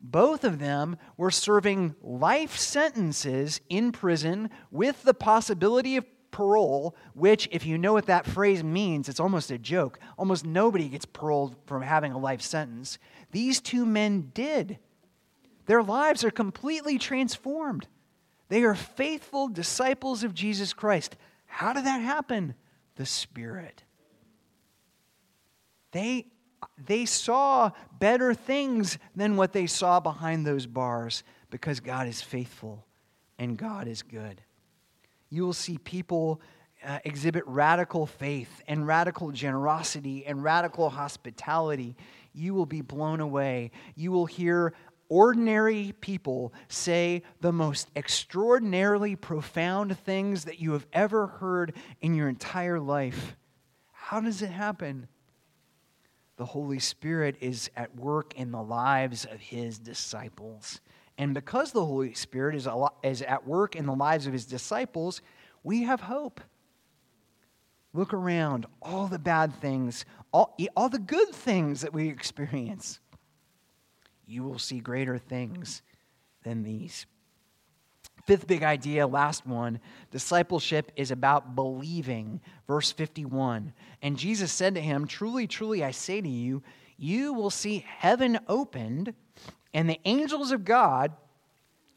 Both 0.01 0.43
of 0.43 0.59
them 0.59 0.97
were 1.17 1.31
serving 1.31 1.95
life 2.01 2.57
sentences 2.57 3.59
in 3.69 3.91
prison 3.91 4.51
with 4.69 5.01
the 5.03 5.15
possibility 5.15 5.97
of 5.97 6.05
parole, 6.29 6.95
which, 7.13 7.47
if 7.51 7.65
you 7.65 7.77
know 7.77 7.93
what 7.93 8.05
that 8.05 8.25
phrase 8.25 8.63
means, 8.63 9.09
it's 9.09 9.19
almost 9.19 9.49
a 9.51 9.57
joke. 9.57 9.99
Almost 10.17 10.45
nobody 10.45 10.89
gets 10.89 11.05
paroled 11.05 11.55
from 11.65 11.81
having 11.81 12.11
a 12.11 12.19
life 12.19 12.41
sentence. 12.41 12.99
These 13.31 13.61
two 13.61 13.85
men 13.85 14.31
did. 14.33 14.77
Their 15.65 15.81
lives 15.81 16.23
are 16.23 16.31
completely 16.31 16.99
transformed. 16.99 17.87
They 18.49 18.63
are 18.63 18.75
faithful 18.75 19.47
disciples 19.47 20.23
of 20.23 20.35
Jesus 20.35 20.73
Christ. 20.73 21.15
How 21.45 21.73
did 21.73 21.85
that 21.85 22.01
happen? 22.01 22.53
The 22.95 23.05
Spirit. 23.05 23.83
They, 25.91 26.27
they 26.83 27.05
saw 27.05 27.71
better 27.99 28.33
things 28.33 28.97
than 29.15 29.37
what 29.37 29.53
they 29.53 29.67
saw 29.67 29.99
behind 29.99 30.45
those 30.45 30.65
bars 30.65 31.23
because 31.49 31.79
God 31.79 32.07
is 32.07 32.21
faithful 32.21 32.85
and 33.39 33.57
God 33.57 33.87
is 33.87 34.01
good. 34.01 34.41
You 35.29 35.45
will 35.45 35.53
see 35.53 35.77
people 35.77 36.41
uh, 36.85 36.99
exhibit 37.03 37.43
radical 37.47 38.05
faith 38.05 38.61
and 38.67 38.85
radical 38.85 39.31
generosity 39.31 40.25
and 40.25 40.43
radical 40.43 40.89
hospitality. 40.89 41.95
You 42.33 42.53
will 42.53 42.65
be 42.65 42.81
blown 42.81 43.21
away. 43.21 43.71
You 43.95 44.11
will 44.11 44.25
hear 44.25 44.73
ordinary 45.09 45.93
people 46.01 46.53
say 46.67 47.23
the 47.41 47.51
most 47.51 47.89
extraordinarily 47.95 49.15
profound 49.15 49.97
things 49.99 50.45
that 50.45 50.59
you 50.59 50.73
have 50.73 50.87
ever 50.93 51.27
heard 51.27 51.73
in 52.01 52.13
your 52.13 52.29
entire 52.29 52.79
life. 52.79 53.35
How 53.91 54.19
does 54.19 54.41
it 54.41 54.49
happen? 54.51 55.07
The 56.37 56.45
Holy 56.45 56.79
Spirit 56.79 57.37
is 57.39 57.69
at 57.75 57.95
work 57.95 58.33
in 58.35 58.51
the 58.51 58.61
lives 58.61 59.25
of 59.25 59.39
his 59.39 59.79
disciples. 59.79 60.81
And 61.17 61.33
because 61.33 61.71
the 61.71 61.85
Holy 61.85 62.13
Spirit 62.13 62.55
is, 62.55 62.67
is 63.03 63.21
at 63.21 63.47
work 63.47 63.75
in 63.75 63.85
the 63.85 63.95
lives 63.95 64.27
of 64.27 64.33
his 64.33 64.45
disciples, 64.45 65.21
we 65.63 65.83
have 65.83 66.01
hope. 66.01 66.41
Look 67.93 68.13
around, 68.13 68.65
all 68.81 69.07
the 69.07 69.19
bad 69.19 69.53
things, 69.61 70.03
all, 70.33 70.57
all 70.75 70.89
the 70.89 70.99
good 70.99 71.29
things 71.29 71.79
that 71.81 71.93
we 71.93 72.09
experience 72.09 72.99
you 74.27 74.43
will 74.43 74.59
see 74.59 74.79
greater 74.79 75.17
things 75.17 75.81
than 76.43 76.63
these. 76.63 77.05
Fifth 78.25 78.47
big 78.47 78.63
idea, 78.63 79.05
last 79.05 79.45
one 79.45 79.79
discipleship 80.09 80.91
is 80.95 81.11
about 81.11 81.55
believing. 81.55 82.41
Verse 82.65 82.91
51. 82.91 83.73
And 84.01 84.17
Jesus 84.17 84.51
said 84.51 84.75
to 84.75 84.81
him, 84.81 85.05
Truly, 85.05 85.45
truly, 85.45 85.83
I 85.83 85.91
say 85.91 86.21
to 86.21 86.29
you, 86.29 86.63
you 86.97 87.33
will 87.33 87.51
see 87.51 87.85
heaven 87.87 88.39
opened 88.47 89.13
and 89.73 89.89
the 89.89 89.99
angels 90.05 90.51
of 90.51 90.65
God 90.65 91.11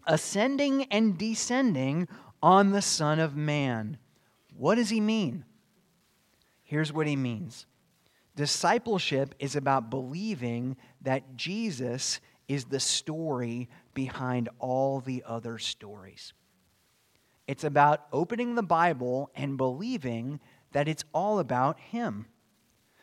ascending 0.06 0.84
and 0.84 1.16
descending 1.16 2.08
on 2.42 2.72
the 2.72 2.82
Son 2.82 3.20
of 3.20 3.36
Man. 3.36 3.98
What 4.56 4.74
does 4.74 4.90
he 4.90 5.00
mean? 5.00 5.44
Here's 6.62 6.92
what 6.92 7.06
he 7.06 7.16
means 7.16 7.66
Discipleship 8.38 9.34
is 9.40 9.56
about 9.56 9.90
believing 9.90 10.76
that 11.02 11.34
Jesus 11.34 12.20
is 12.46 12.66
the 12.66 12.78
story 12.78 13.68
behind 13.94 14.48
all 14.60 15.00
the 15.00 15.24
other 15.26 15.58
stories. 15.58 16.34
It's 17.48 17.64
about 17.64 18.06
opening 18.12 18.54
the 18.54 18.62
Bible 18.62 19.32
and 19.34 19.56
believing 19.56 20.38
that 20.70 20.86
it's 20.86 21.02
all 21.12 21.40
about 21.40 21.80
Him. 21.80 22.26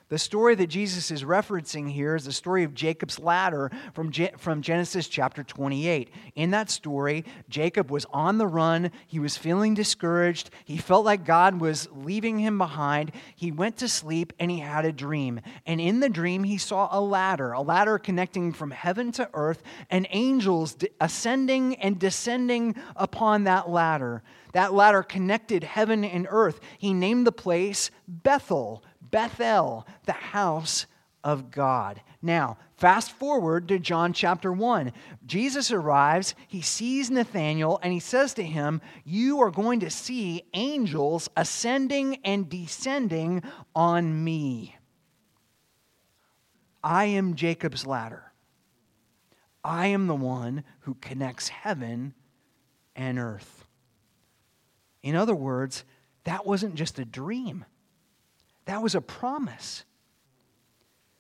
The 0.08 0.20
story 0.20 0.54
that 0.54 0.68
Jesus 0.68 1.10
is 1.10 1.24
referencing 1.24 1.90
here 1.90 2.16
is 2.16 2.26
the 2.26 2.32
story 2.32 2.64
of 2.64 2.76
Jacob's 2.76 3.18
ladder 3.18 3.72
from, 3.94 4.12
from 4.38 4.62
Genesis 4.62 5.08
chapter 5.08 5.44
28. 5.44 6.12
In 6.36 6.52
that 6.52 6.70
story, 6.70 7.26
Jacob 7.50 7.90
was 7.90 8.06
on 8.14 8.38
the 8.38 8.46
run. 8.46 8.92
He 9.08 9.18
was 9.18 9.36
feeling 9.36 9.74
discouraged. 9.74 10.52
He 10.64 10.78
felt 10.78 11.06
like 11.06 11.26
God 11.26 11.60
was 11.60 11.90
leaving 11.92 12.38
him 12.38 12.60
behind. 12.60 13.14
He 13.36 13.52
went 13.52 13.78
to 13.78 13.88
sleep 13.88 14.32
and 14.40 14.52
he 14.52 14.60
had 14.60 14.86
a 14.86 14.92
dream. 14.92 15.42
And 15.66 15.82
in 15.82 16.02
the 16.02 16.10
dream, 16.10 16.44
he 16.44 16.60
saw 16.60 16.88
a 16.92 17.02
ladder, 17.02 17.54
a 17.54 17.62
ladder 17.62 17.98
connecting 17.98 18.54
from 18.54 18.70
heaven 18.70 19.12
to 19.14 19.28
earth, 19.34 19.64
and 19.90 20.06
angels 20.12 20.78
ascending 21.02 21.78
and 21.78 21.98
descending 21.98 22.76
upon 22.96 23.46
that 23.46 23.72
ladder. 23.72 24.22
That 24.54 24.74
ladder 24.74 25.02
connected 25.02 25.64
heaven 25.64 26.06
and 26.06 26.28
earth. 26.30 26.60
He 26.78 26.94
named 26.94 27.26
the 27.26 27.32
place 27.32 27.90
Bethel 28.08 28.84
Bethel, 29.16 29.88
the 30.06 30.12
house 30.12 30.88
of 31.24 31.50
God. 31.50 32.02
Now, 32.22 32.58
fast 32.76 33.14
forward 33.14 33.70
to 33.70 33.80
John 33.80 34.12
chapter 34.12 34.52
1. 34.52 34.92
Jesus 35.26 35.72
arrives, 35.72 36.36
he 36.50 36.62
sees 36.62 37.10
Nathanael, 37.10 37.80
and 37.82 37.94
he 37.94 38.02
says 38.02 38.34
to 38.34 38.44
him, 38.44 38.82
You 39.06 39.40
are 39.40 39.52
going 39.52 39.80
to 39.80 39.90
see 39.90 40.44
angels 40.54 41.30
ascending 41.38 42.18
and 42.26 42.50
descending 42.50 43.42
on 43.74 44.22
me. 44.22 44.76
I 46.84 47.06
am 47.06 47.36
Jacob's 47.36 47.88
ladder. 47.88 48.34
I 49.64 49.88
am 49.88 50.08
the 50.08 50.14
one 50.14 50.66
who 50.82 50.96
connects 50.96 51.48
heaven 51.48 52.16
and 52.98 53.18
earth. 53.18 53.66
In 55.04 55.16
other 55.16 55.36
words, 55.36 55.86
that 56.26 56.46
wasn't 56.46 56.76
just 56.76 57.00
a 57.00 57.06
dream. 57.06 57.64
That 58.66 58.82
was 58.82 58.96
a 58.96 59.02
promise. 59.02 59.86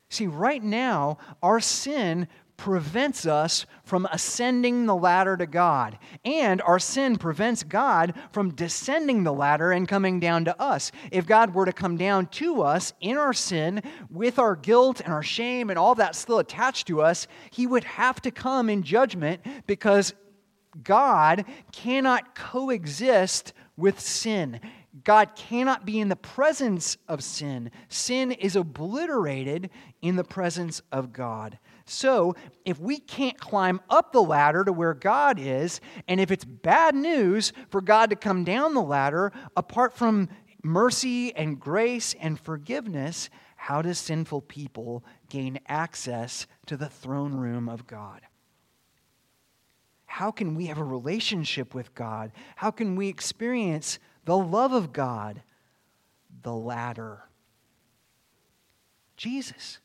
See, 0.09 0.27
right 0.27 0.63
now, 0.63 1.17
our 1.41 1.59
sin 1.59 2.27
prevents 2.57 3.25
us 3.25 3.65
from 3.83 4.07
ascending 4.11 4.85
the 4.85 4.95
ladder 4.95 5.35
to 5.35 5.45
God. 5.45 5.97
And 6.23 6.61
our 6.61 6.79
sin 6.79 7.17
prevents 7.17 7.63
God 7.63 8.13
from 8.31 8.55
descending 8.55 9.23
the 9.23 9.33
ladder 9.33 9.71
and 9.71 9.87
coming 9.87 10.19
down 10.19 10.45
to 10.45 10.61
us. 10.61 10.91
If 11.11 11.27
God 11.27 11.53
were 11.53 11.65
to 11.65 11.73
come 11.73 11.97
down 11.97 12.27
to 12.27 12.61
us 12.61 12.93
in 13.01 13.17
our 13.17 13.33
sin, 13.33 13.81
with 14.09 14.39
our 14.39 14.55
guilt 14.55 15.01
and 15.01 15.11
our 15.11 15.23
shame 15.23 15.69
and 15.69 15.77
all 15.77 15.95
that 15.95 16.15
still 16.15 16.39
attached 16.39 16.87
to 16.87 17.01
us, 17.01 17.27
he 17.51 17.67
would 17.67 17.83
have 17.83 18.21
to 18.21 18.31
come 18.31 18.69
in 18.69 18.83
judgment 18.83 19.41
because 19.67 20.13
God 20.83 21.45
cannot 21.71 22.35
coexist 22.35 23.53
with 23.77 23.99
sin. 23.99 24.59
God 25.03 25.35
cannot 25.35 25.85
be 25.85 25.99
in 25.99 26.07
the 26.07 26.15
presence 26.15 26.97
of 27.07 27.23
sin. 27.23 27.69
Sin 27.89 28.31
is 28.31 28.55
obliterated 28.55 29.69
in 30.01 30.15
the 30.15 30.23
presence 30.23 30.81
of 30.91 31.11
God. 31.11 31.59
So, 31.85 32.35
if 32.63 32.79
we 32.79 32.99
can't 32.99 33.37
climb 33.37 33.81
up 33.89 34.11
the 34.11 34.21
ladder 34.21 34.63
to 34.63 34.71
where 34.71 34.93
God 34.93 35.37
is, 35.39 35.81
and 36.07 36.19
if 36.19 36.31
it's 36.31 36.45
bad 36.45 36.95
news 36.95 37.51
for 37.69 37.81
God 37.81 38.09
to 38.09 38.15
come 38.15 38.43
down 38.43 38.73
the 38.73 38.81
ladder, 38.81 39.31
apart 39.55 39.93
from 39.93 40.29
mercy 40.63 41.35
and 41.35 41.59
grace 41.59 42.15
and 42.19 42.39
forgiveness, 42.39 43.29
how 43.55 43.81
does 43.81 43.99
sinful 43.99 44.41
people 44.41 45.03
gain 45.29 45.59
access 45.67 46.47
to 46.67 46.77
the 46.77 46.89
throne 46.89 47.33
room 47.33 47.67
of 47.67 47.85
God? 47.85 48.21
How 50.05 50.31
can 50.31 50.55
we 50.55 50.67
have 50.67 50.77
a 50.77 50.83
relationship 50.83 51.75
with 51.75 51.93
God? 51.93 52.31
How 52.55 52.71
can 52.71 52.95
we 52.95 53.09
experience 53.09 53.99
the 54.25 54.37
love 54.37 54.73
of 54.73 54.91
God, 54.91 55.41
the 56.41 56.53
ladder. 56.53 57.23
Jesus. 59.17 59.79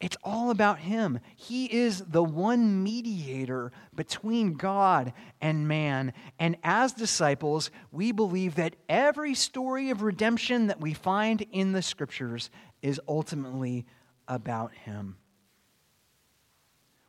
It's 0.00 0.16
all 0.22 0.50
about 0.50 0.80
Him. 0.80 1.20
He 1.34 1.64
is 1.64 2.00
the 2.00 2.22
one 2.22 2.82
mediator 2.82 3.72
between 3.94 4.54
God 4.54 5.12
and 5.40 5.66
man. 5.66 6.12
And 6.38 6.56
as 6.62 6.92
disciples, 6.92 7.70
we 7.90 8.12
believe 8.12 8.56
that 8.56 8.76
every 8.88 9.34
story 9.34 9.90
of 9.90 10.02
redemption 10.02 10.66
that 10.66 10.80
we 10.80 10.92
find 10.92 11.46
in 11.52 11.72
the 11.72 11.80
Scriptures 11.80 12.50
is 12.82 13.00
ultimately 13.08 13.86
about 14.28 14.74
Him. 14.74 15.16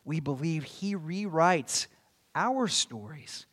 We 0.06 0.20
believe 0.20 0.64
He 0.64 0.96
rewrites 0.96 1.88
our 2.34 2.68
stories. 2.68 3.46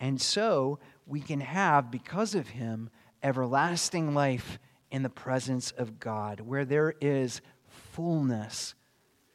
And 0.00 0.20
so 0.20 0.78
we 1.06 1.20
can 1.20 1.40
have, 1.40 1.90
because 1.90 2.34
of 2.34 2.48
him, 2.48 2.90
everlasting 3.22 4.14
life 4.14 4.58
in 4.90 5.02
the 5.02 5.08
presence 5.08 5.70
of 5.72 6.00
God, 6.00 6.40
where 6.40 6.64
there 6.64 6.94
is 7.00 7.40
fullness 7.68 8.74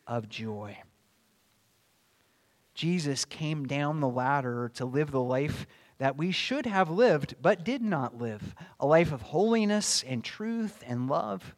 of 0.06 0.30
joy. 0.30 0.78
Jesus 2.74 3.26
came 3.26 3.66
down 3.66 4.00
the 4.00 4.08
ladder 4.08 4.72
to 4.76 4.86
live 4.86 5.12
the 5.12 5.22
life 5.22 5.66
that 5.98 6.18
we 6.18 6.32
should 6.32 6.66
have 6.66 6.90
lived 6.90 7.36
but 7.42 7.64
did 7.64 7.82
not 7.82 8.18
live 8.18 8.56
a 8.80 8.88
life 8.88 9.12
of 9.12 9.22
holiness 9.22 10.04
and 10.08 10.24
truth 10.24 10.84
and 10.88 11.08
love. 11.08 11.56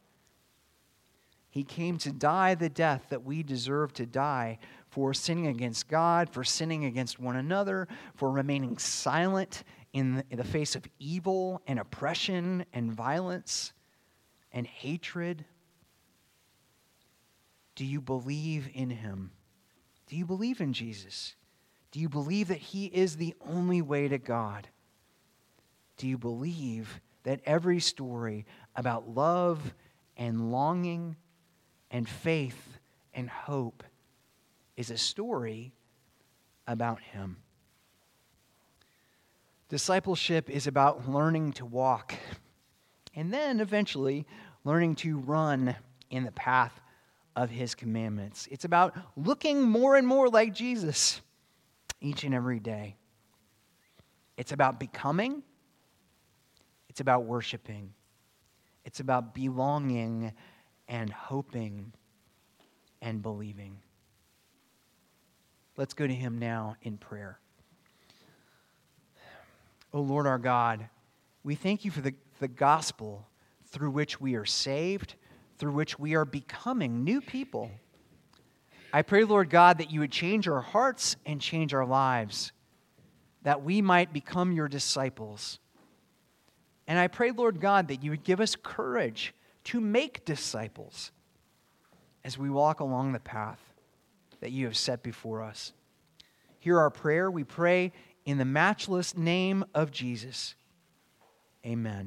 He 1.48 1.62
came 1.62 1.98
to 1.98 2.12
die 2.12 2.54
the 2.54 2.68
death 2.68 3.06
that 3.10 3.24
we 3.24 3.42
deserve 3.42 3.92
to 3.94 4.06
die 4.06 4.58
for 4.90 5.14
sinning 5.14 5.46
against 5.46 5.88
God, 5.88 6.28
for 6.28 6.44
sinning 6.44 6.84
against 6.84 7.20
one 7.20 7.36
another, 7.36 7.88
for 8.16 8.30
remaining 8.30 8.76
silent 8.76 9.62
in 9.94 10.24
the 10.28 10.44
face 10.44 10.74
of 10.74 10.84
evil 10.98 11.62
and 11.68 11.78
oppression 11.78 12.66
and 12.72 12.92
violence 12.92 13.72
and 14.52 14.66
hatred? 14.66 15.44
Do 17.76 17.84
you 17.84 18.00
believe 18.00 18.68
in 18.74 18.90
him? 18.90 19.30
Do 20.08 20.16
you 20.16 20.26
believe 20.26 20.60
in 20.60 20.72
Jesus? 20.72 21.36
Do 21.92 22.00
you 22.00 22.08
believe 22.08 22.48
that 22.48 22.58
he 22.58 22.86
is 22.86 23.16
the 23.16 23.34
only 23.48 23.80
way 23.82 24.08
to 24.08 24.18
God? 24.18 24.66
Do 25.96 26.08
you 26.08 26.18
believe 26.18 27.00
that 27.22 27.40
every 27.46 27.78
story 27.78 28.46
about 28.74 29.08
love 29.08 29.74
and 30.16 30.50
longing 30.50 31.14
and 31.92 32.08
faith 32.08 32.80
and 33.14 33.30
hope 33.30 33.84
is 34.76 34.90
a 34.90 34.98
story 34.98 35.72
about 36.66 37.00
him? 37.00 37.43
Discipleship 39.74 40.50
is 40.50 40.68
about 40.68 41.10
learning 41.10 41.54
to 41.54 41.66
walk 41.66 42.14
and 43.16 43.34
then 43.34 43.58
eventually 43.58 44.24
learning 44.62 44.94
to 44.94 45.18
run 45.18 45.74
in 46.10 46.22
the 46.22 46.30
path 46.30 46.80
of 47.34 47.50
his 47.50 47.74
commandments. 47.74 48.46
It's 48.52 48.64
about 48.64 48.96
looking 49.16 49.62
more 49.62 49.96
and 49.96 50.06
more 50.06 50.28
like 50.28 50.54
Jesus 50.54 51.20
each 52.00 52.22
and 52.22 52.32
every 52.32 52.60
day. 52.60 52.94
It's 54.36 54.52
about 54.52 54.78
becoming, 54.78 55.42
it's 56.88 57.00
about 57.00 57.24
worshiping, 57.24 57.94
it's 58.84 59.00
about 59.00 59.34
belonging 59.34 60.34
and 60.86 61.10
hoping 61.10 61.92
and 63.02 63.20
believing. 63.20 63.80
Let's 65.76 65.94
go 65.94 66.06
to 66.06 66.14
him 66.14 66.38
now 66.38 66.76
in 66.82 66.96
prayer. 66.96 67.40
O 69.94 70.00
Lord 70.00 70.26
our 70.26 70.38
God, 70.38 70.88
we 71.44 71.54
thank 71.54 71.84
you 71.84 71.92
for 71.92 72.00
the, 72.00 72.12
the 72.40 72.48
gospel 72.48 73.28
through 73.68 73.92
which 73.92 74.20
we 74.20 74.34
are 74.34 74.44
saved, 74.44 75.14
through 75.56 75.70
which 75.70 76.00
we 76.00 76.16
are 76.16 76.24
becoming 76.24 77.04
new 77.04 77.20
people. 77.20 77.70
I 78.92 79.02
pray, 79.02 79.22
Lord 79.22 79.50
God, 79.50 79.78
that 79.78 79.92
you 79.92 80.00
would 80.00 80.10
change 80.10 80.48
our 80.48 80.60
hearts 80.60 81.14
and 81.24 81.40
change 81.40 81.72
our 81.72 81.86
lives, 81.86 82.50
that 83.42 83.62
we 83.62 83.80
might 83.80 84.12
become 84.12 84.50
your 84.50 84.66
disciples. 84.66 85.60
And 86.88 86.98
I 86.98 87.06
pray, 87.06 87.30
Lord 87.30 87.60
God, 87.60 87.86
that 87.86 88.02
you 88.02 88.10
would 88.10 88.24
give 88.24 88.40
us 88.40 88.56
courage 88.60 89.32
to 89.64 89.80
make 89.80 90.24
disciples 90.24 91.12
as 92.24 92.36
we 92.36 92.50
walk 92.50 92.80
along 92.80 93.12
the 93.12 93.20
path 93.20 93.60
that 94.40 94.50
you 94.50 94.64
have 94.66 94.76
set 94.76 95.04
before 95.04 95.40
us. 95.40 95.72
Hear 96.58 96.80
our 96.80 96.90
prayer. 96.90 97.30
We 97.30 97.44
pray 97.44 97.92
in 98.24 98.38
the 98.38 98.44
matchless 98.44 99.16
name 99.16 99.64
of 99.74 99.90
Jesus. 99.90 100.54
Amen. 101.66 102.02